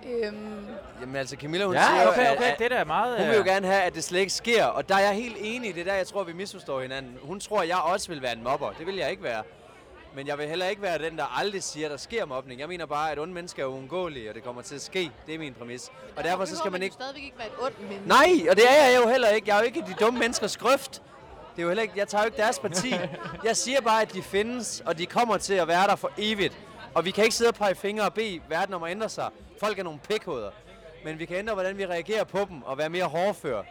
[0.08, 0.66] Øhm,
[1.02, 2.44] Jamen altså, Camilla, hun siger Ja, jo, okay, okay.
[2.52, 3.18] at- Det der er meget...
[3.18, 5.14] Hun vil jo øh, gerne have, at det slet ikke sker, og der er jeg
[5.14, 5.76] helt enig.
[5.76, 7.18] Det er der, jeg tror, vi misforstår hinanden.
[7.24, 8.72] Hun tror, at jeg også vil være en mobber.
[8.72, 9.44] Det vil jeg ikke være.
[10.16, 12.60] Men jeg vil heller ikke være den, der aldrig siger, at der sker mobning.
[12.60, 15.12] Jeg mener bare, at onde mennesker er uundgåelige, og det kommer til at ske.
[15.28, 15.90] Det er min præmis.
[16.16, 16.94] Og derfor så skal man ikke...
[16.94, 18.08] stadigvæk ikke være et ondt menneske.
[18.08, 19.50] Nej, og det er jeg jo heller ikke.
[19.50, 20.92] Jeg er jo ikke de dumme menneskers grøft.
[21.56, 22.96] Det er jo heller ikke, jeg tager jo ikke deres parti.
[23.44, 26.58] Jeg siger bare, at de findes, og de kommer til at være der for evigt.
[26.94, 29.30] Og vi kan ikke sidde og pege fingre og bede verden om at ændre sig.
[29.64, 30.52] Folk er nogle pikhoveder.
[31.06, 33.64] Men vi kan ændre, hvordan vi reagerer på dem, og være mere hårdfør.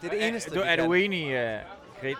[0.00, 2.18] Det er det eneste, du, vi er du enig, uh, Grit?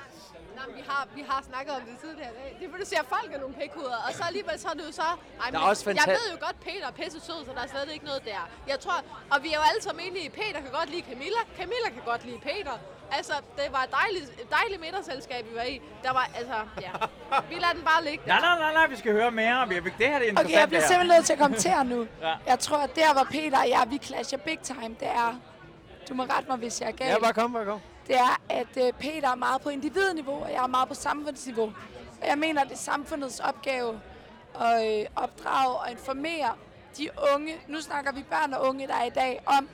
[0.76, 2.57] Vi har, vi har snakket om det tidligere i dag.
[2.59, 4.76] Det er fordi, du siger, at folk er nogle pikhoveder, og så alligevel så er
[4.80, 5.09] det jo så...
[5.42, 7.70] Ej, men er også Jeg ved jo godt, Peter er pisse sød, så der er
[7.74, 8.42] slet ikke noget der.
[8.72, 8.99] Jeg tror,
[9.32, 12.22] og vi er jo alle sammen enige, Peter kan godt lide Camilla, Camilla kan godt
[12.28, 12.74] lide Peter.
[13.16, 15.80] Altså, det var et dejligt, dejligt middagsselskab, vi var i.
[16.02, 16.90] Der var, altså, ja.
[17.48, 18.30] Vi lader den bare ligge der.
[18.30, 19.68] Nej, nej, nej, nej, vi skal høre mere.
[19.68, 20.46] Vi- Det her det er interessant.
[20.46, 22.06] okay, jeg bliver simpelthen nødt til at kommentere nu.
[22.22, 22.34] Ja.
[22.46, 25.40] Jeg tror, at der, hvor Peter og jeg, vi clasher big time, det er...
[26.08, 27.08] Du må rette mig, hvis jeg er gal.
[27.08, 27.80] Ja, bare kom, bare kom.
[28.06, 31.72] det er, at øh, Peter er meget på individniveau, og jeg er meget på samfundsniveau.
[32.22, 34.00] Og jeg mener, det er samfundets opgave
[34.60, 36.50] at øh, opdrage og informere
[36.98, 39.68] de unge, nu snakker vi børn og unge, der er i dag, om,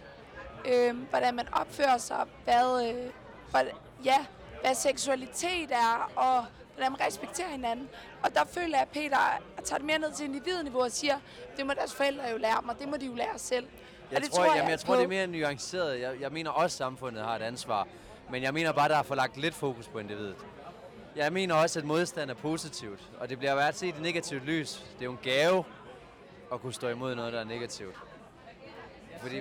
[0.65, 3.11] øh, hvordan man opfører sig, hvad, øh,
[3.51, 3.65] hvad,
[4.05, 4.27] ja,
[4.61, 6.45] hvad seksualitet er, og
[6.75, 7.89] hvordan man respekterer hinanden.
[8.23, 9.17] Og der føler jeg, at Peter
[9.65, 11.19] tager det mere ned til individniveau og siger,
[11.57, 13.67] det må deres forældre jo lære mig, det må de jo lære selv.
[14.11, 16.01] Jeg og det tror, jamen, jeg tror, det er mere nuanceret.
[16.01, 17.87] Jeg, jeg mener også, at samfundet har et ansvar.
[18.31, 20.37] Men jeg mener bare, der er for lagt lidt fokus på individet.
[21.17, 23.01] Jeg mener også, at modstand er positivt.
[23.21, 24.85] Og det bliver værd set i negativt lys.
[24.95, 25.65] Det er jo en gave
[26.53, 27.95] at kunne stå imod noget, der er negativt.
[29.21, 29.37] Fordi...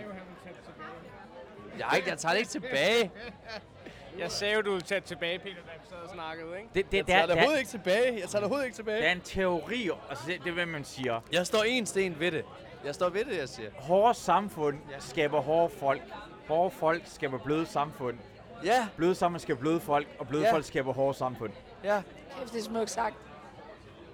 [1.79, 3.11] Jeg, ikke, jeg tager det ikke tilbage.
[4.17, 6.69] Jeg sagde jo, du ville tage tilbage, Peter, da vi sad og snakkede, ikke?
[6.75, 8.05] Det, det, Jeg tager er, det det, er, overhovedet ikke tilbage.
[8.05, 9.11] Jeg tager det overhovedet ikke det er tilbage.
[9.11, 11.21] en teori, altså det, det er, hvad man siger.
[11.31, 12.45] Jeg står en sten ved det.
[12.85, 13.69] Jeg står ved det, jeg siger.
[13.79, 16.01] Hårde samfund skaber hårde folk.
[16.47, 18.17] Hårde folk skaber bløde samfund.
[18.63, 20.53] Ja, Bløde samfund skaber bløde folk, og bløde Ja.
[20.53, 21.51] folk skaber hårde samfund.
[21.83, 22.01] ja.
[22.39, 23.15] Kæft, det er smukt sagt.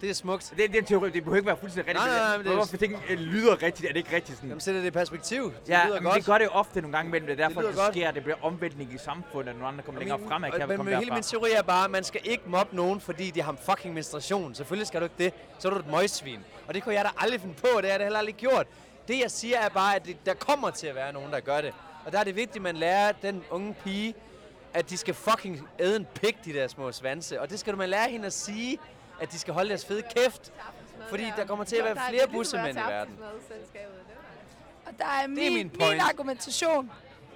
[0.02, 0.50] Det er smukt.
[0.50, 2.06] Det, det er en teori, det behøver ikke være fuldstændig rigtigt.
[2.12, 4.38] Nej, nej, nej, men det er- Hvorfor ting øh, lyder rigtigt, er det ikke rigtigt
[4.38, 4.50] sådan?
[4.50, 5.44] Jamen sætter det i perspektiv.
[5.44, 6.16] Det Ja, lyder men godt.
[6.16, 7.28] det gør det jo ofte nogle gange imellem.
[7.28, 7.94] Det er derfor, det, det godt.
[7.96, 8.12] sker.
[8.12, 10.52] Det bliver omvæltning i samfundet, nogle andre kommer længere Min- fremad.
[10.52, 13.32] Kan men men hele min teori er bare, at man skal ikke mobbe nogen, fordi
[13.32, 14.56] de har fucking menstruation.
[14.56, 15.34] Selvfølgelig skal du ikke det.
[15.60, 16.40] Så er du et møgsvin.
[16.68, 18.68] Og det kunne jeg da aldrig finde på, det har jeg da heller aldrig gjort.
[19.08, 21.62] Det jeg siger er bare, at det, der kommer til at være nogen, der gør
[21.62, 21.74] det.
[22.06, 24.14] Og der er det vigtigt, at man lærer den unge pige,
[24.74, 27.42] at de skal fucking æde en pik, de der små svanse.
[27.42, 28.78] Og det skal du man lære hende at sige,
[29.22, 30.52] at de skal holde deres fede kæft.
[31.10, 33.16] Fordi der kommer til at være er flere bussemænd i verden.
[33.18, 33.26] det
[34.86, 36.92] Og der er, min, min min, argumentation,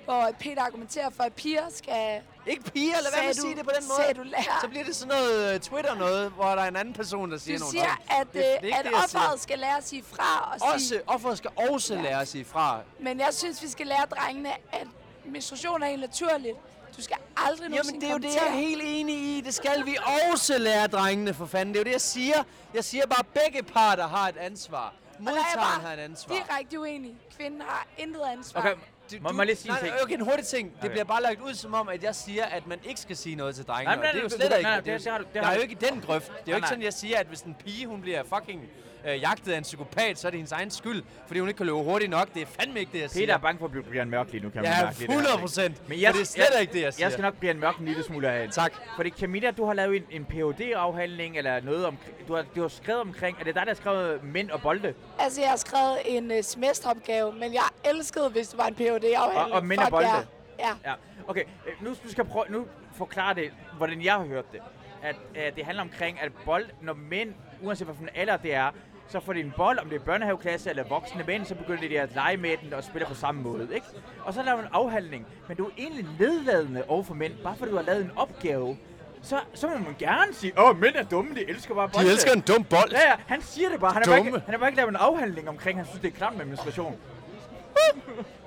[0.06, 2.22] hvor Peter argumenterer for, at piger skal...
[2.48, 4.14] Ikke piger, lad være med at sige du- det på den måde.
[4.14, 4.58] du lærer?
[4.62, 7.38] Så bliver det sådan noget uh, Twitter noget, hvor der er en anden person, der
[7.38, 9.88] siger Du nogle siger, at, Det- det øh, ikke at det, offeret skal lære at
[9.88, 11.02] sige fra og Også, sige...
[11.08, 12.80] offeret skal også lære at sige fra.
[13.00, 14.88] Men jeg synes, vi skal lære drengene, at
[15.26, 16.58] menstruation er helt naturligt.
[17.00, 19.42] Du skal aldrig Jamen, nogensinde det er jo det, jeg er helt enig i.
[19.42, 19.98] Det skal vi
[20.32, 21.74] også lære drengene, for fanden.
[21.74, 22.44] Det er jo det, jeg siger.
[22.74, 24.94] Jeg siger bare, at begge parter har et ansvar.
[25.18, 26.36] Er Modtageren har et ansvar.
[26.36, 27.16] Direkte uenig.
[27.38, 28.60] Kvinden har intet ansvar.
[28.62, 28.74] Okay,
[29.12, 29.92] Du- må man lige sige nej, ting?
[29.92, 30.70] nej, Okay, en hurtig ting.
[30.72, 30.90] Det Okay.
[30.90, 33.56] bliver bare lagt ud som om, at jeg siger, at man ikke skal sige noget
[33.56, 33.96] til drengene.
[33.96, 34.70] Nej, nej, det er jo slet nej, ikke.
[34.70, 36.28] nej, det det- det det jeg er jo ikke i den grøft.
[36.28, 38.62] Det er jo ikke sådan, jeg siger, at hvis en pige hun bliver fucking
[39.08, 41.66] øh, jagtet af en psykopat, så er det hendes egen skyld, fordi hun ikke kan
[41.66, 42.34] løbe hurtigt nok.
[42.34, 43.26] Det er fandme ikke det, jeg siger.
[43.26, 45.08] Peter er bange for at blive Brian Mørk lige nu, kan man Ja, mærke lige
[45.08, 45.14] der.
[45.14, 45.90] 100 procent.
[45.90, 47.06] Men jeg, det er slet ikke det, jeg siger.
[47.06, 48.50] Jeg skal nok blive en mørk en lille smule af.
[48.52, 48.74] Tak.
[48.96, 51.98] Fordi Camilla, du har lavet en, en phd afhandling eller noget om,
[52.28, 54.94] du har, du har skrevet omkring, er det dig, der har skrevet mænd og bolde?
[55.20, 58.84] Altså, jeg har skrevet en uh, semesteropgave, men jeg elskede, hvis det var en phd
[58.84, 60.08] afhandling Og- og mænd og bolde.
[60.60, 60.70] Ja.
[60.86, 60.94] Ja,
[61.28, 61.44] okay.
[61.68, 62.66] øh, Nu du skal prøve, nu
[62.98, 64.60] forklare det, hvordan jeg har hørt det.
[65.04, 68.72] At, at det handler omkring, at bold, når mænd, uanset hvilken alder det er,
[69.10, 72.00] så får de en bold, om det er børnehaveklasse eller voksne mænd, så begynder de
[72.00, 73.86] at lege med den og spille på samme måde, ikke?
[74.24, 77.56] Og så laver man en afhandling, men du er egentlig nedladende over for mænd, bare
[77.58, 78.78] fordi du har lavet en opgave.
[79.22, 82.08] Så, så må man gerne sige, åh, mænd er dumme, de elsker bare bolde.
[82.08, 82.92] De elsker en dum bold.
[82.92, 83.94] Ja, ja, han siger det bare.
[83.94, 86.08] Han har bare, ikke, han har bare ikke lavet en afhandling omkring, han synes, det
[86.14, 86.96] er klamt med menstruation.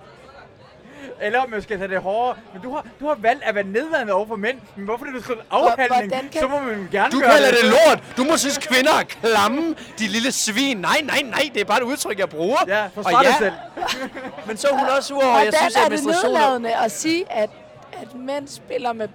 [1.23, 2.37] Eller om man skal tage det hårdere.
[2.53, 4.59] Men du har, du har valgt at være nedladende over for mænd.
[4.77, 6.31] Men hvorfor er det sådan en afhandling?
[6.33, 8.03] kan- Så må man gerne Du gøre kalder det lort.
[8.17, 9.75] Du må synes, kvinder er klamme.
[9.99, 10.77] De lille svin.
[10.77, 11.51] Nej, nej, nej.
[11.55, 12.59] Det er bare et udtryk, jeg bruger.
[12.67, 13.53] Ja, Og forsvar dig selv.
[14.47, 16.23] Men så er hun også sur Hvordan jeg synes, er at det er...
[16.33, 17.51] nedladende at sige, at,
[18.03, 19.09] at mænd spiller med?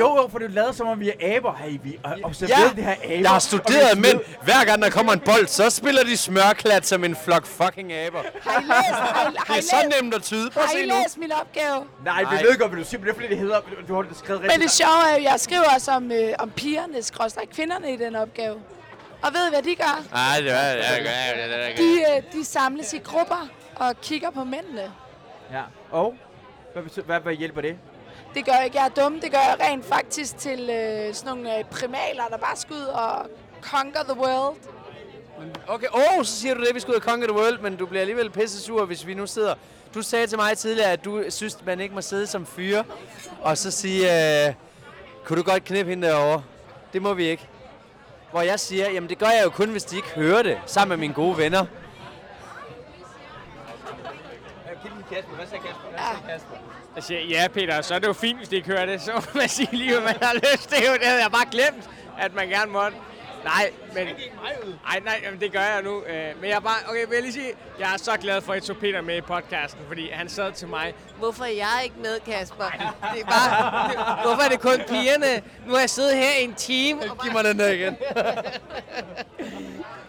[0.00, 1.54] Jo, jo, for du lavede som om vi er aber.
[1.54, 3.20] Hey, vi har observeret Ja, det her aber.
[3.20, 4.20] jeg har studeret mænd.
[4.42, 8.22] Hver gang der kommer en bold, så spiller de smørklat som en flok fucking aber.
[8.42, 10.50] Har I læst, har I, har Det I er så nemt at tyde.
[10.50, 11.84] Prøv har I læst min opgave?
[12.04, 14.02] Nej, vi ved godt, hvad du siger, men det er fordi, det hedder, du har
[14.02, 14.62] det skrevet Men rigtigt.
[14.62, 18.16] det sjove er jo, jeg skriver også om, øh, om pigerne, skråstrej kvinderne i den
[18.16, 18.54] opgave.
[19.22, 20.02] Og ved I, hvad de gør?
[20.12, 20.74] Nej, det er
[21.68, 21.78] det.
[21.78, 24.90] De, øh, de samles i grupper og kigger på mændene.
[25.52, 26.14] Ja, og?
[26.72, 27.76] Hvad, hvad, hvad hjælper det?
[28.34, 31.58] Det gør ikke jeg er dum, det gør jeg rent faktisk til øh, sådan nogle
[31.58, 33.26] øh, primaler, der bare skal ud og
[33.62, 34.56] conquer the world.
[35.68, 37.76] Okay, åh, oh, så siger du det, vi skal ud og conquer the world, men
[37.76, 39.54] du bliver alligevel pisse sur, hvis vi nu sidder...
[39.94, 42.84] Du sagde til mig tidligere, at du synes, man ikke må sidde som fyre,
[43.42, 44.54] og så sige, øh,
[45.24, 46.42] kunne du godt knippe hende derovre?
[46.92, 47.48] Det må vi ikke.
[48.30, 50.88] Hvor jeg siger, jamen det gør jeg jo kun, hvis de ikke hører det, sammen
[50.88, 51.66] med mine gode venner.
[55.12, 55.88] Kasper, hvad sagde Kasper?
[55.90, 56.81] Hvad sagde Kasper?
[56.96, 59.00] Jeg siger, ja Peter, så er det jo fint, hvis de ikke hører det.
[59.02, 60.78] Så må man sige lige, hvad man har lyst til.
[60.78, 62.96] Det havde jeg bare glemt, at man gerne måtte.
[63.44, 64.06] Nej, men...
[64.84, 66.02] Nej, nej, jamen, det gør jeg nu.
[66.02, 66.76] øh, Men jeg er bare...
[66.88, 69.16] Okay, vil jeg lige sige, jeg er så glad for, at I tog Peter med
[69.16, 70.94] i podcasten, fordi han sad til mig.
[71.18, 72.64] Hvorfor er jeg ikke med, Kasper?
[73.14, 73.88] Det er bare...
[73.90, 75.42] Det, hvorfor er det kun pigerne?
[75.66, 77.00] Nu har jeg siddet her i en time.
[77.10, 77.96] Og, Giv mig den der igen.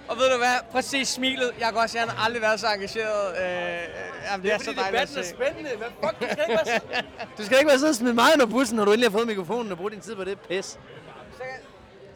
[0.07, 0.55] og ved du hvad?
[0.71, 1.51] Præcis smilet.
[1.59, 3.31] Jeg kan at han har aldrig været så engageret.
[3.31, 3.89] Øh,
[4.31, 5.23] jamen, det er, så dejligt at se.
[5.29, 5.69] spændende.
[5.77, 7.03] Hvad fuck, du skal ikke være så...
[7.37, 9.27] Du skal ikke være så og smide mig under bussen, når du endelig har fået
[9.27, 10.79] mikrofonen og bruge din tid på det pis.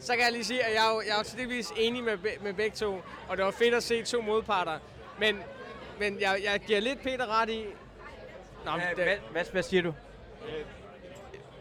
[0.00, 2.04] så kan jeg lige sige, at jeg er jo, jeg er jo til delvis enig
[2.04, 4.78] med, med begge to, og det var fedt at se to modparter.
[5.18, 5.38] Men,
[6.00, 7.64] men jeg, jeg giver lidt Peter ret i...
[8.64, 9.94] Nå, men Hvad, det, hvad, hvad, hvad siger du?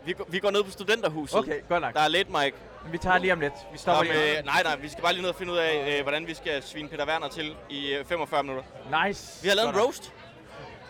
[0.06, 1.38] Vi, går- vi går ned på studenterhuset.
[1.40, 1.94] Okay, godt nok.
[1.94, 2.58] Der er lidt, Mike.
[2.92, 3.54] Vi tager lige om lidt.
[3.72, 4.38] Vi stopper Om, lige.
[4.40, 6.34] øh, nej, nej, vi skal bare lige ned og finde ud af, øh, hvordan vi
[6.34, 8.64] skal svine Peter Werner til i øh, 45 minutter.
[9.06, 9.44] Nice.
[9.44, 9.86] Vi har lavet en Godt nok.
[9.86, 10.14] roast.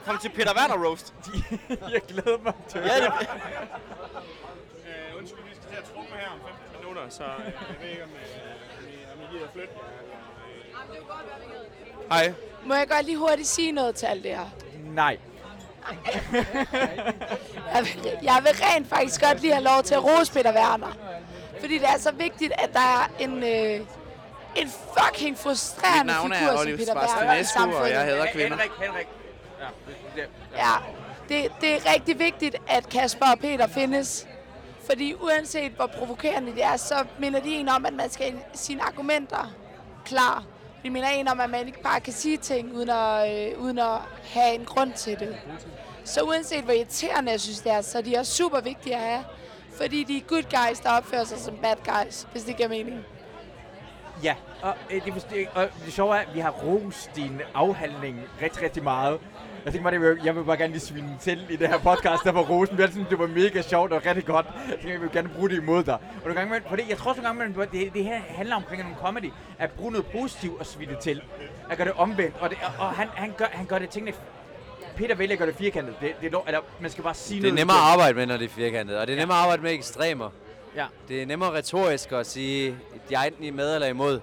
[0.06, 1.14] Kom til Peter Werner roast.
[1.94, 3.28] jeg glæder mig til Ja, det,
[4.88, 7.90] Øh, undskyld, vi skal til at trumme her om 15 minutter, så øh, jeg ved
[7.90, 9.74] ikke, om, øh, om, I, om I gider flytte.
[12.12, 12.34] Hej.
[12.66, 14.46] Må jeg godt lige hurtigt sige noget til alt det her?
[14.86, 15.18] Nej.
[17.74, 20.94] Jeg vil, jeg vil rent faktisk godt lige have lov til at rose Peter Werner.
[21.60, 23.88] Fordi det er så vigtigt, at der er en, øh,
[24.56, 27.92] en fucking frustrerende navn er figur som Peter Werner i Esco, og samfundet.
[27.92, 28.58] jeg hader kvinder.
[28.58, 29.08] Henrik, Henrik.
[29.60, 30.24] Ja, det, det,
[30.58, 30.74] Ja,
[31.30, 34.28] det, det er rigtig vigtigt, at Kasper og Peter findes.
[34.86, 38.42] Fordi uanset hvor provokerende det er, så minder de en om, at man skal have
[38.54, 39.54] sine argumenter
[40.06, 40.44] klar.
[40.84, 43.80] De minder en om, at man ikke bare kan sige ting, uden at, øh, uden
[43.80, 43.98] at
[44.34, 45.38] have en grund til det.
[46.04, 49.02] Så uanset hvor irriterende jeg synes det er, så er de også super vigtige at
[49.02, 49.24] have.
[49.78, 53.06] Fordi de er good guys, der opfører sig som bad guys, hvis det giver mening.
[54.24, 58.64] Ja, og øh, det, og det sjove er, at vi har rost din afhandling rigtig,
[58.64, 59.20] rigtig meget.
[59.66, 62.24] Jeg tænkte bare, det jeg vil bare gerne lige svine til i det her podcast,
[62.24, 62.80] der var rosen.
[62.80, 64.46] Jeg synes, det var mega sjovt og rigtig godt.
[64.46, 65.94] Jeg tænkte, jeg vil gerne bruge det imod dig.
[65.94, 68.56] Og nogle gange, for det, jeg tror også nogle gange, at det, det her handler
[68.56, 69.32] omkring en comedy.
[69.60, 71.22] At bruge noget positivt og svine til.
[71.70, 72.36] At gøre det omvendt.
[72.40, 74.16] Og, det, og han, han, gør, han gør det tingene
[74.98, 75.96] Peter vælger at gøre det firkantet.
[76.02, 77.60] Det, det er, eller, man skal bare sige Det er noget.
[77.60, 78.98] nemmere at arbejde med, når det er firkantet.
[78.98, 80.30] Og det er nemmere at arbejde med ekstremer.
[80.76, 80.86] Ja.
[81.08, 82.78] Det er nemmere retorisk at sige,
[83.12, 84.20] jeg er enten i med eller imod.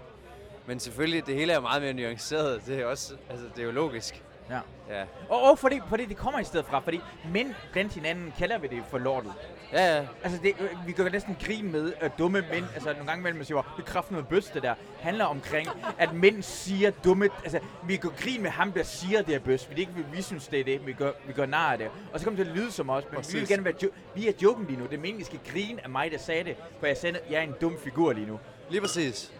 [0.66, 2.62] Men selvfølgelig, det hele er meget mere nuanceret.
[2.66, 4.22] Det er, også, altså, det er jo logisk.
[4.50, 4.58] Ja.
[4.90, 7.00] Ja, Og, og fordi, fordi det kommer i stedet fra, fordi
[7.32, 9.32] mænd blandt hinanden kalder vi det for lortet.
[9.74, 10.06] Ja, ja.
[10.24, 10.54] Altså, det,
[10.86, 12.64] vi gør næsten grin med at dumme mænd.
[12.74, 14.74] Altså, nogle gange imellem man siger, det er kraft noget bøs, det der.
[15.00, 15.68] handler omkring,
[15.98, 17.28] at mænd siger dumme...
[17.44, 19.70] Altså, vi gør grin med ham, der siger, det er bøs.
[19.70, 20.86] Vi, det er ikke, vi synes, det er det.
[20.86, 21.88] Vi gør, vi gør nar af det.
[22.12, 23.04] Og så kommer det til at lyde som os.
[23.04, 23.48] Men vi vil Præcis.
[23.48, 23.74] gerne være...
[23.82, 24.84] Jo- vi er joken lige nu.
[24.84, 26.56] Det er meningen, I skal grine af mig, der sagde det.
[26.80, 28.40] For jeg sagde, jeg er en dum figur lige nu.
[28.70, 29.32] Lige præcis.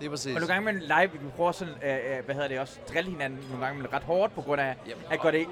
[0.00, 0.34] Lige præcis.
[0.34, 3.10] Og nogle gange med live, vi prøver sådan, øh, øh, hvad hedder det også, drille
[3.10, 5.46] hinanden nogle gange men ret hårdt på grund af, Jamen, at gøre det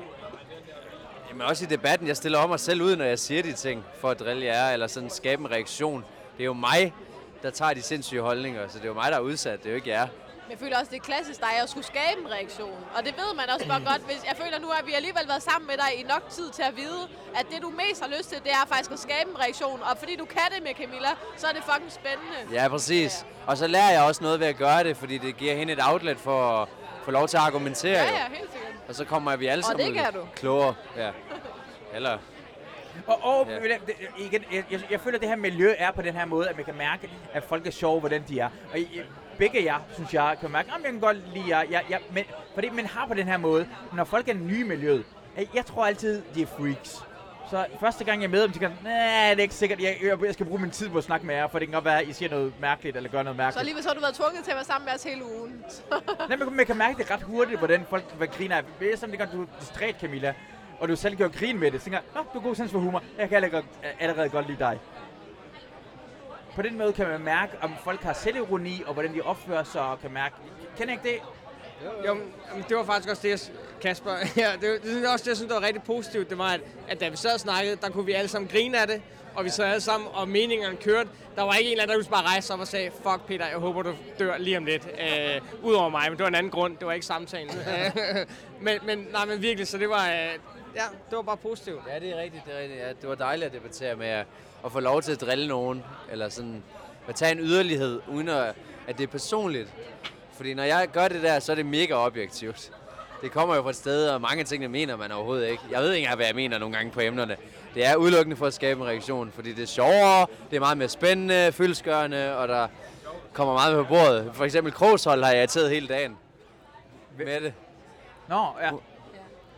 [1.31, 3.85] Jamen også i debatten, jeg stiller om mig selv ud, når jeg siger de ting,
[4.01, 6.05] for at drille jer, eller sådan skabe en reaktion.
[6.37, 6.95] Det er jo mig,
[7.43, 9.71] der tager de sindssyge holdninger, så det er jo mig, der er udsat, det er
[9.71, 10.07] jo ikke jer.
[10.43, 12.79] Men jeg føler også, det er klassisk dig at skulle skabe en reaktion.
[12.97, 14.03] Og det ved man også bare godt.
[14.07, 16.63] Hvis jeg føler nu, at vi alligevel været sammen med dig i nok tid til
[16.63, 17.03] at vide,
[17.39, 19.81] at det du mest har lyst til, det er faktisk at skabe en reaktion.
[19.83, 22.39] Og fordi du kan det med Camilla, så er det fucking spændende.
[22.59, 23.27] Ja, præcis.
[23.47, 25.81] Og så lærer jeg også noget ved at gøre det, fordi det giver hende et
[25.91, 26.69] outlet for at
[27.05, 28.03] få lov til at argumentere.
[28.03, 28.68] Ja, ja, helt sikkert.
[28.89, 30.21] Og så kommer vi alle Og sammen det du.
[30.37, 30.75] klogere.
[30.97, 31.11] Ja.
[31.95, 32.19] Eller,
[33.07, 33.77] Og, og Ja.
[34.19, 36.57] igen, jeg, jeg, jeg føler, at det her miljø er på den her måde, at
[36.57, 38.49] man kan mærke, at folk er sjove, hvordan de er.
[38.73, 39.01] Og I,
[39.39, 41.63] begge jer, synes jeg, kan mærke, at jeg kan godt lide jer.
[41.71, 42.25] Jeg, jeg, men,
[42.55, 45.05] fordi man har på den her måde, når folk er nye i miljøet,
[45.37, 47.03] jeg, jeg tror altid, de er freaks.
[47.51, 49.81] Så første gang jeg er med dem, tænker jeg, nej, det er ikke sikkert.
[49.81, 51.85] Jeg, jeg, skal bruge min tid på at snakke med jer, for det kan godt
[51.85, 53.59] være, at I siger noget mærkeligt, eller gør noget Så mærkeligt.
[53.61, 55.65] alligevel så har du været tvunget til at være sammen med os hele ugen.
[56.29, 58.63] Nej, man, man kan mærke det ret hurtigt, hvordan folk hvad griner af.
[58.81, 60.35] Det er det gør, du er distræt, Camilla,
[60.81, 61.81] og du selv gør grin med det.
[61.81, 63.03] Så tænker Nå, du har god sans for humor.
[63.19, 63.65] Jeg kan allerede,
[64.01, 64.81] allerede godt lide dig.
[66.55, 69.83] På den måde kan man mærke, om folk har selvironi, og hvordan de opfører sig,
[69.83, 70.35] og kan mærke...
[70.77, 71.19] Kender ikke det?
[72.07, 72.15] Jo,
[72.55, 73.39] men det var faktisk også det, jeg,
[73.83, 74.11] Kasper.
[74.37, 76.31] Ja, det, det, det også det, jeg synes, der var rigtig positivt.
[76.31, 78.81] Det var, at, at da vi sad og snakkede, der kunne vi alle sammen grine
[78.81, 79.03] af det.
[79.35, 81.11] Og vi sad alle sammen, og meningerne kørte.
[81.37, 83.47] Der var ikke en eller anden, der kunne bare rejse op og sagde, fuck Peter,
[83.47, 84.89] jeg håber, du dør lige om lidt.
[85.01, 86.77] Øh, Udover mig, men det var en anden grund.
[86.77, 87.51] Det var ikke samtalen.
[88.61, 90.13] men, men, nej, men virkelig, så det var, øh,
[90.77, 91.81] ja, det var bare positivt.
[91.95, 92.81] ja, det er rigtigt, det er rigtigt.
[92.81, 94.25] Ja, det var dejligt at debattere med jer.
[94.63, 95.85] Og få lov til at drille nogen.
[96.13, 96.63] Eller sådan,
[97.09, 98.55] at tage en yderlighed, uden at,
[98.89, 99.69] at det er personligt.
[100.39, 102.71] Fordi når jeg gør det der, så er det mega objektivt.
[103.23, 105.63] Det kommer jo fra et sted, og mange ting, jeg mener man overhovedet ikke.
[105.71, 107.37] Jeg ved ikke engang, hvad jeg mener nogle gange på emnerne.
[107.75, 110.79] Det er udelukkende for at skabe en reaktion, fordi det er sjovere, det er meget
[110.79, 112.69] mere spændende, fyldskørende, og der
[113.33, 114.31] kommer meget med på bordet.
[114.35, 116.17] For eksempel krogshold har jeg irriteret hele dagen.
[117.19, 117.53] Med det.
[118.29, 118.71] Nå, ja.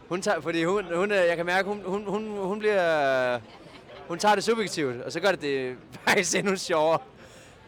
[0.09, 3.39] Hun tager, fordi hun, hun, øh, jeg kan mærke, hun, hun, hun, hun bliver,
[4.09, 5.76] hun tager det subjektivt, og så gør det det
[6.09, 6.99] faktisk endnu sjovere.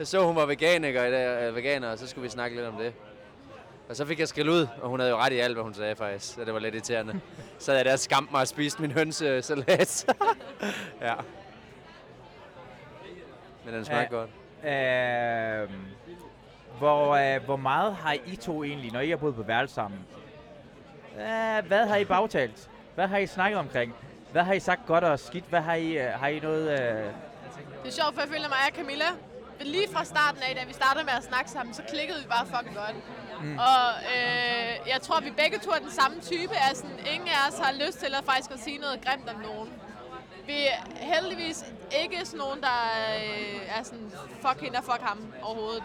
[0.02, 2.68] Jeg så, hun var veganer, i dag, øh, veganer, og så skulle vi snakke lidt
[2.68, 2.92] om det.
[3.88, 5.74] Og så fik jeg skæld ud, og hun havde jo ret i alt, hvad hun
[5.74, 7.20] sagde faktisk, så det var lidt irriterende.
[7.58, 10.06] Så havde jeg der skamt mig og spist min hønsesalat.
[11.00, 11.14] ja.
[13.64, 14.30] Men den smagte godt.
[14.64, 15.70] Øh,
[16.78, 20.00] hvor, øh, hvor meget har I to egentlig, når I har boet på værelse sammen?
[21.16, 22.70] Øh, hvad har I bagtalt?
[22.94, 23.94] Hvad har I snakket omkring?
[24.32, 25.44] Hvad har I sagt godt og skidt?
[25.48, 26.70] Hvad har I, øh, har I noget...
[26.70, 27.04] Øh...
[27.82, 29.06] Det er sjovt, for jeg føler mig af Camilla.
[29.64, 32.46] Lige fra starten af, da vi startede med at snakke sammen, så klikkede vi bare
[32.46, 32.96] fucking godt.
[33.42, 33.58] Mm.
[33.58, 33.84] Og
[34.14, 36.54] øh, jeg tror, vi begge to er den samme type.
[36.68, 36.84] Altså,
[37.14, 39.68] ingen af os har lyst til at faktisk at sige noget grimt om nogen.
[40.46, 40.78] Vi er
[41.14, 41.64] heldigvis
[42.02, 42.78] ikke sådan nogen, der
[43.16, 44.12] øh, er sådan,
[44.44, 45.82] fuck hende og fuck ham overhovedet.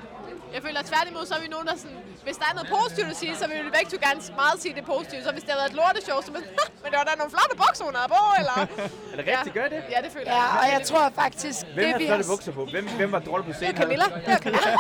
[0.54, 3.10] Jeg føler at tværtimod, så er vi nogen, der sådan, hvis der er noget positivt
[3.14, 5.22] at sige, så vil vi begge to gerne meget sige det positive.
[5.24, 6.44] Så hvis det har været et lorteshow, så er man,
[6.84, 8.56] men det var da nogle flotte bukser, hun havde på, eller?
[9.12, 9.54] Er det rigtigt?
[9.60, 9.80] Gør det?
[9.94, 10.60] Ja, det føler Ja, jeg.
[10.62, 12.24] og jeg tror faktisk, Hvem det har vi har...
[12.34, 12.62] bukser på?
[12.74, 13.76] Hvem, hvem var dårlig på scenen?
[13.76, 14.06] Det er Camilla.
[14.26, 14.72] Det er Camilla.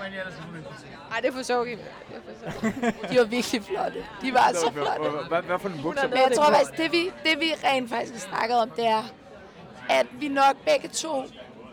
[0.00, 1.22] Ej, det er for sjovt, Kim.
[1.22, 1.68] Det er for sjovt.
[3.10, 4.06] De var virkelig flotte.
[4.22, 5.28] De var så flotte.
[5.28, 6.08] Hvad, hvad, for en bukser?
[6.08, 9.02] Men jeg tror faktisk, det vi, det vi rent faktisk har snakket om, det er,
[9.88, 11.24] at vi nok begge to...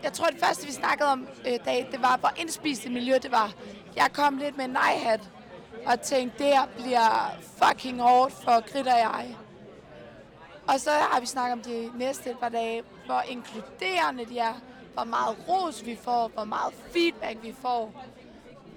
[0.02, 3.18] Jeg tror, det første, vi snakkede om, øh, dag, det var, hvor indspist det miljø
[3.22, 3.52] det var.
[3.96, 5.20] Jeg kom lidt med en nej-hat
[5.86, 9.36] og tænkte, det her bliver fucking hårdt for Grit og jeg.
[10.66, 14.54] Og så har vi snakket om de næste et par dage, hvor inkluderende de er,
[14.94, 18.04] hvor meget ros vi får, hvor meget feedback vi får,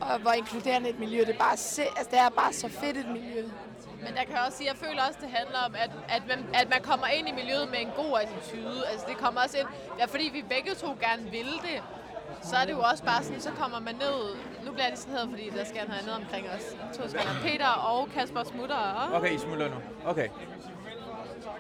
[0.02, 3.08] og hvor inkluderende et miljø det bare se, altså det er bare så fedt et
[3.10, 3.44] miljø.
[4.04, 6.70] Men jeg kan også sige, jeg føler også, det handler om, at, at, man, at
[6.70, 8.88] man kommer ind i miljøet med en god attitude.
[8.92, 9.68] Altså det kommer også ind,
[10.00, 11.84] ja, fordi vi begge to gerne vil det,
[12.42, 14.36] så er det jo også bare sådan, så kommer man ned,
[14.66, 16.66] nu bliver jeg distraheret, fordi der skal noget andet omkring os.
[16.98, 18.76] To skal Peter og Kasper smutter.
[18.76, 19.76] Og, Okay, I smutter nu.
[20.06, 20.30] Okay.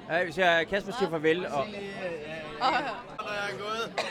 [0.10, 1.54] Ja, hvis jeg Kasper siger farvel, og
[2.62, 2.72] og,
[3.18, 4.06] Når jeg er gået,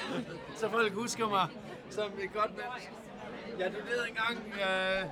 [0.57, 1.47] så folk husker mig
[1.91, 2.91] som et godt menneske.
[3.61, 4.39] Jeg donerede engang...
[4.55, 5.05] Øh,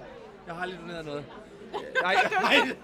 [0.46, 1.24] jeg har lige doneret noget.
[2.02, 2.76] Nej, nej.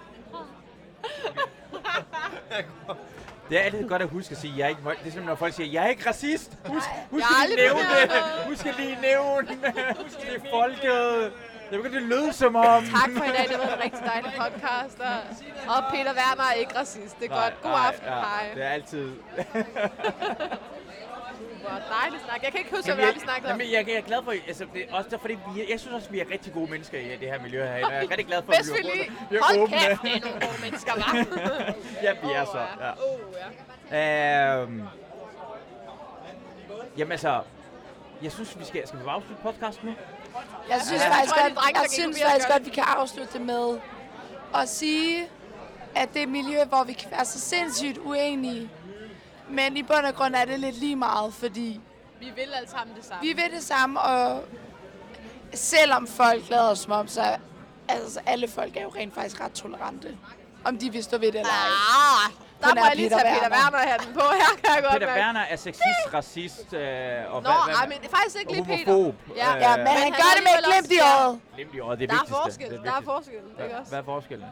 [3.49, 5.25] det er altid godt at huske at sige, at jeg er ikke, det er simpelthen,
[5.25, 6.59] når folk siger, jeg er ikke racist.
[6.67, 8.47] Husk, husk Jeg lige nævne det.
[8.49, 9.49] Husk at lige nævne
[10.05, 11.33] Husk det er folket.
[11.71, 12.85] Det begynder at lyde som om...
[12.85, 15.01] tak for i dag, det var en rigtig dejlig podcast.
[15.01, 15.17] Og,
[15.77, 17.63] og Peter Werner er ikke racist, det er godt.
[17.63, 18.51] God aften, hej.
[18.55, 19.13] Det er altid...
[21.69, 22.43] Hvor dejligt snak.
[22.43, 23.61] Jeg kan ikke huske, hvad jeg, vi snakkede om.
[23.61, 25.95] jamen, jeg, jeg er glad for, altså, det er også der, fordi vi, jeg synes
[25.95, 27.89] også, vi er rigtig gode mennesker i det her miljø herinde.
[27.91, 29.11] Jeg er rigtig glad for, at vi vi lige.
[29.31, 29.77] vi er Hold åbne.
[29.79, 31.17] kæft, det er nogle gode mennesker, hva'?
[32.07, 32.59] ja, vi er så.
[32.81, 32.91] Ja.
[32.93, 33.21] Oh,
[33.91, 34.63] ja.
[34.63, 34.83] Øhm,
[36.97, 37.41] jamen altså,
[38.23, 39.95] jeg synes, vi skal, skal vi bare afslutte podcasten nu?
[40.71, 41.09] Jeg synes Ja.
[41.15, 42.53] faktisk, godt, der jeg synes faktisk godt.
[42.59, 43.79] godt, vi kan afslutte det med
[44.55, 45.29] at sige,
[45.95, 48.71] at det er et miljø, hvor vi kan være så sindssygt uenige.
[49.49, 51.81] Men i bund og grund er det lidt lige meget, fordi
[52.21, 53.23] Vi vil alle sammen det samme.
[53.23, 54.45] vi vil det samme, og
[55.55, 57.37] selvom folk lader som om, så
[57.89, 60.17] altså, alle folk er jo rent faktisk ret tolerante.
[60.65, 62.27] Om de vil stå ved det eller ej.
[62.27, 63.79] Ah, der må er jeg lige Peter tage Peter Werner.
[63.79, 64.21] Hatten på.
[64.21, 65.15] Her kan jeg godt Peter.
[65.15, 68.93] Werner er sexist, racist øh, og Nå, ej, men det er faktisk ikke lige Peter.
[68.93, 69.15] homofob.
[69.37, 71.41] Ja, Øh, Ja, men han han gør det med et glimt i øjet.
[71.55, 72.43] Glimt i øjet, det er Der er vigtigste.
[72.43, 72.71] forskel.
[72.71, 73.91] Det er Der er forskel, ikke Hvad, også?
[73.91, 74.47] hvad er forskellen?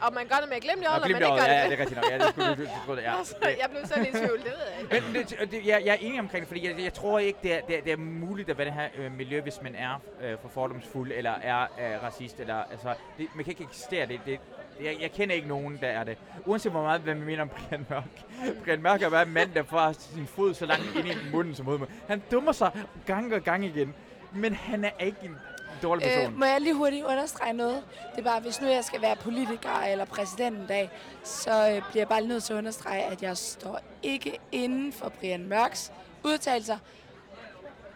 [0.00, 1.62] Og man gør det med et glimt i Nå, øjet, eller man ikke gør ja,
[1.62, 1.70] det.
[1.70, 2.10] det er rigtigt nok.
[2.10, 3.16] Ja, det skulle du, du, du, ja.
[3.18, 5.06] Altså, jeg blev selv i tvivl, det ved jeg ikke.
[5.12, 7.52] Men det, det, jeg, jeg er enig omkring det, fordi jeg, jeg tror ikke, det
[7.54, 10.02] er, det, er, det er muligt at være det her øh, miljø, hvis man er
[10.22, 14.20] øh, for fordomsfuld, eller er øh, racist, eller altså, det, man kan ikke eksistere det.
[14.26, 14.40] det
[14.82, 16.18] jeg, jeg kender ikke nogen, der er det.
[16.46, 18.04] Uanset hvor meget, hvad man mener om Brian Mørk.
[18.64, 21.54] Brian Mørk er bare en mand, der får sin fod så langt ind i munden
[21.54, 21.88] som hovedet.
[22.08, 22.70] Han dummer sig
[23.06, 23.94] gang og gang igen.
[24.32, 25.36] Men han er ikke en
[25.82, 26.32] dårlig person.
[26.32, 27.82] Øh, må jeg lige hurtigt understrege noget?
[28.12, 30.90] Det er bare, hvis nu jeg skal være politiker eller præsident en dag,
[31.24, 34.92] så øh, bliver jeg bare lige nødt til at understrege, at jeg står ikke inden
[34.92, 35.92] for Brian Mørks
[36.24, 36.78] udtalelser.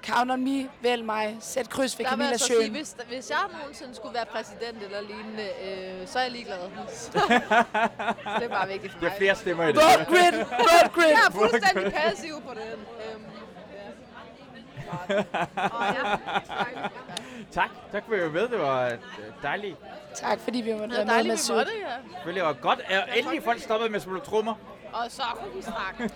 [0.07, 2.72] Count on me, vælg mig, sæt kryds ved Camilla jeg så sige, Sjøen.
[2.72, 6.59] hvis, hvis jeg nogensinde skulle være præsident eller lignende, øh, så er jeg ligeglad.
[8.39, 9.12] det er bare vigtigt for Der mig.
[9.12, 9.76] er flere stemmer i det.
[9.76, 11.07] Vote grid, vote grid.
[11.09, 12.80] Jeg er fuldstændig passiv på den.
[13.14, 13.24] Øhm.
[17.53, 17.70] Tak.
[17.93, 18.49] Tak for at I var med.
[18.49, 18.93] Det var øh,
[19.43, 19.77] dejligt.
[20.14, 21.57] Tak, fordi vi måtte Det være med dejligt, med vi sødt.
[21.57, 21.97] måtte, ja.
[22.14, 22.81] Selvfølgelig var godt.
[22.89, 24.55] Er endelig folk stoppet med at spille trommer.
[24.93, 26.14] Og så kunne vi snakke.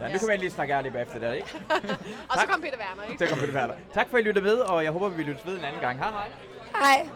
[0.00, 1.48] Ja, nu kan man lige snakke ærligt bagefter det, ikke?
[2.30, 3.26] Og så kom Peter Werner, ikke?
[3.26, 3.74] Så kom Peter Werner.
[3.94, 5.98] Tak for at I lyttede med, og jeg håber, vi lyttes ved en anden gang.
[5.98, 6.28] Hej hej.
[6.76, 7.08] Hej.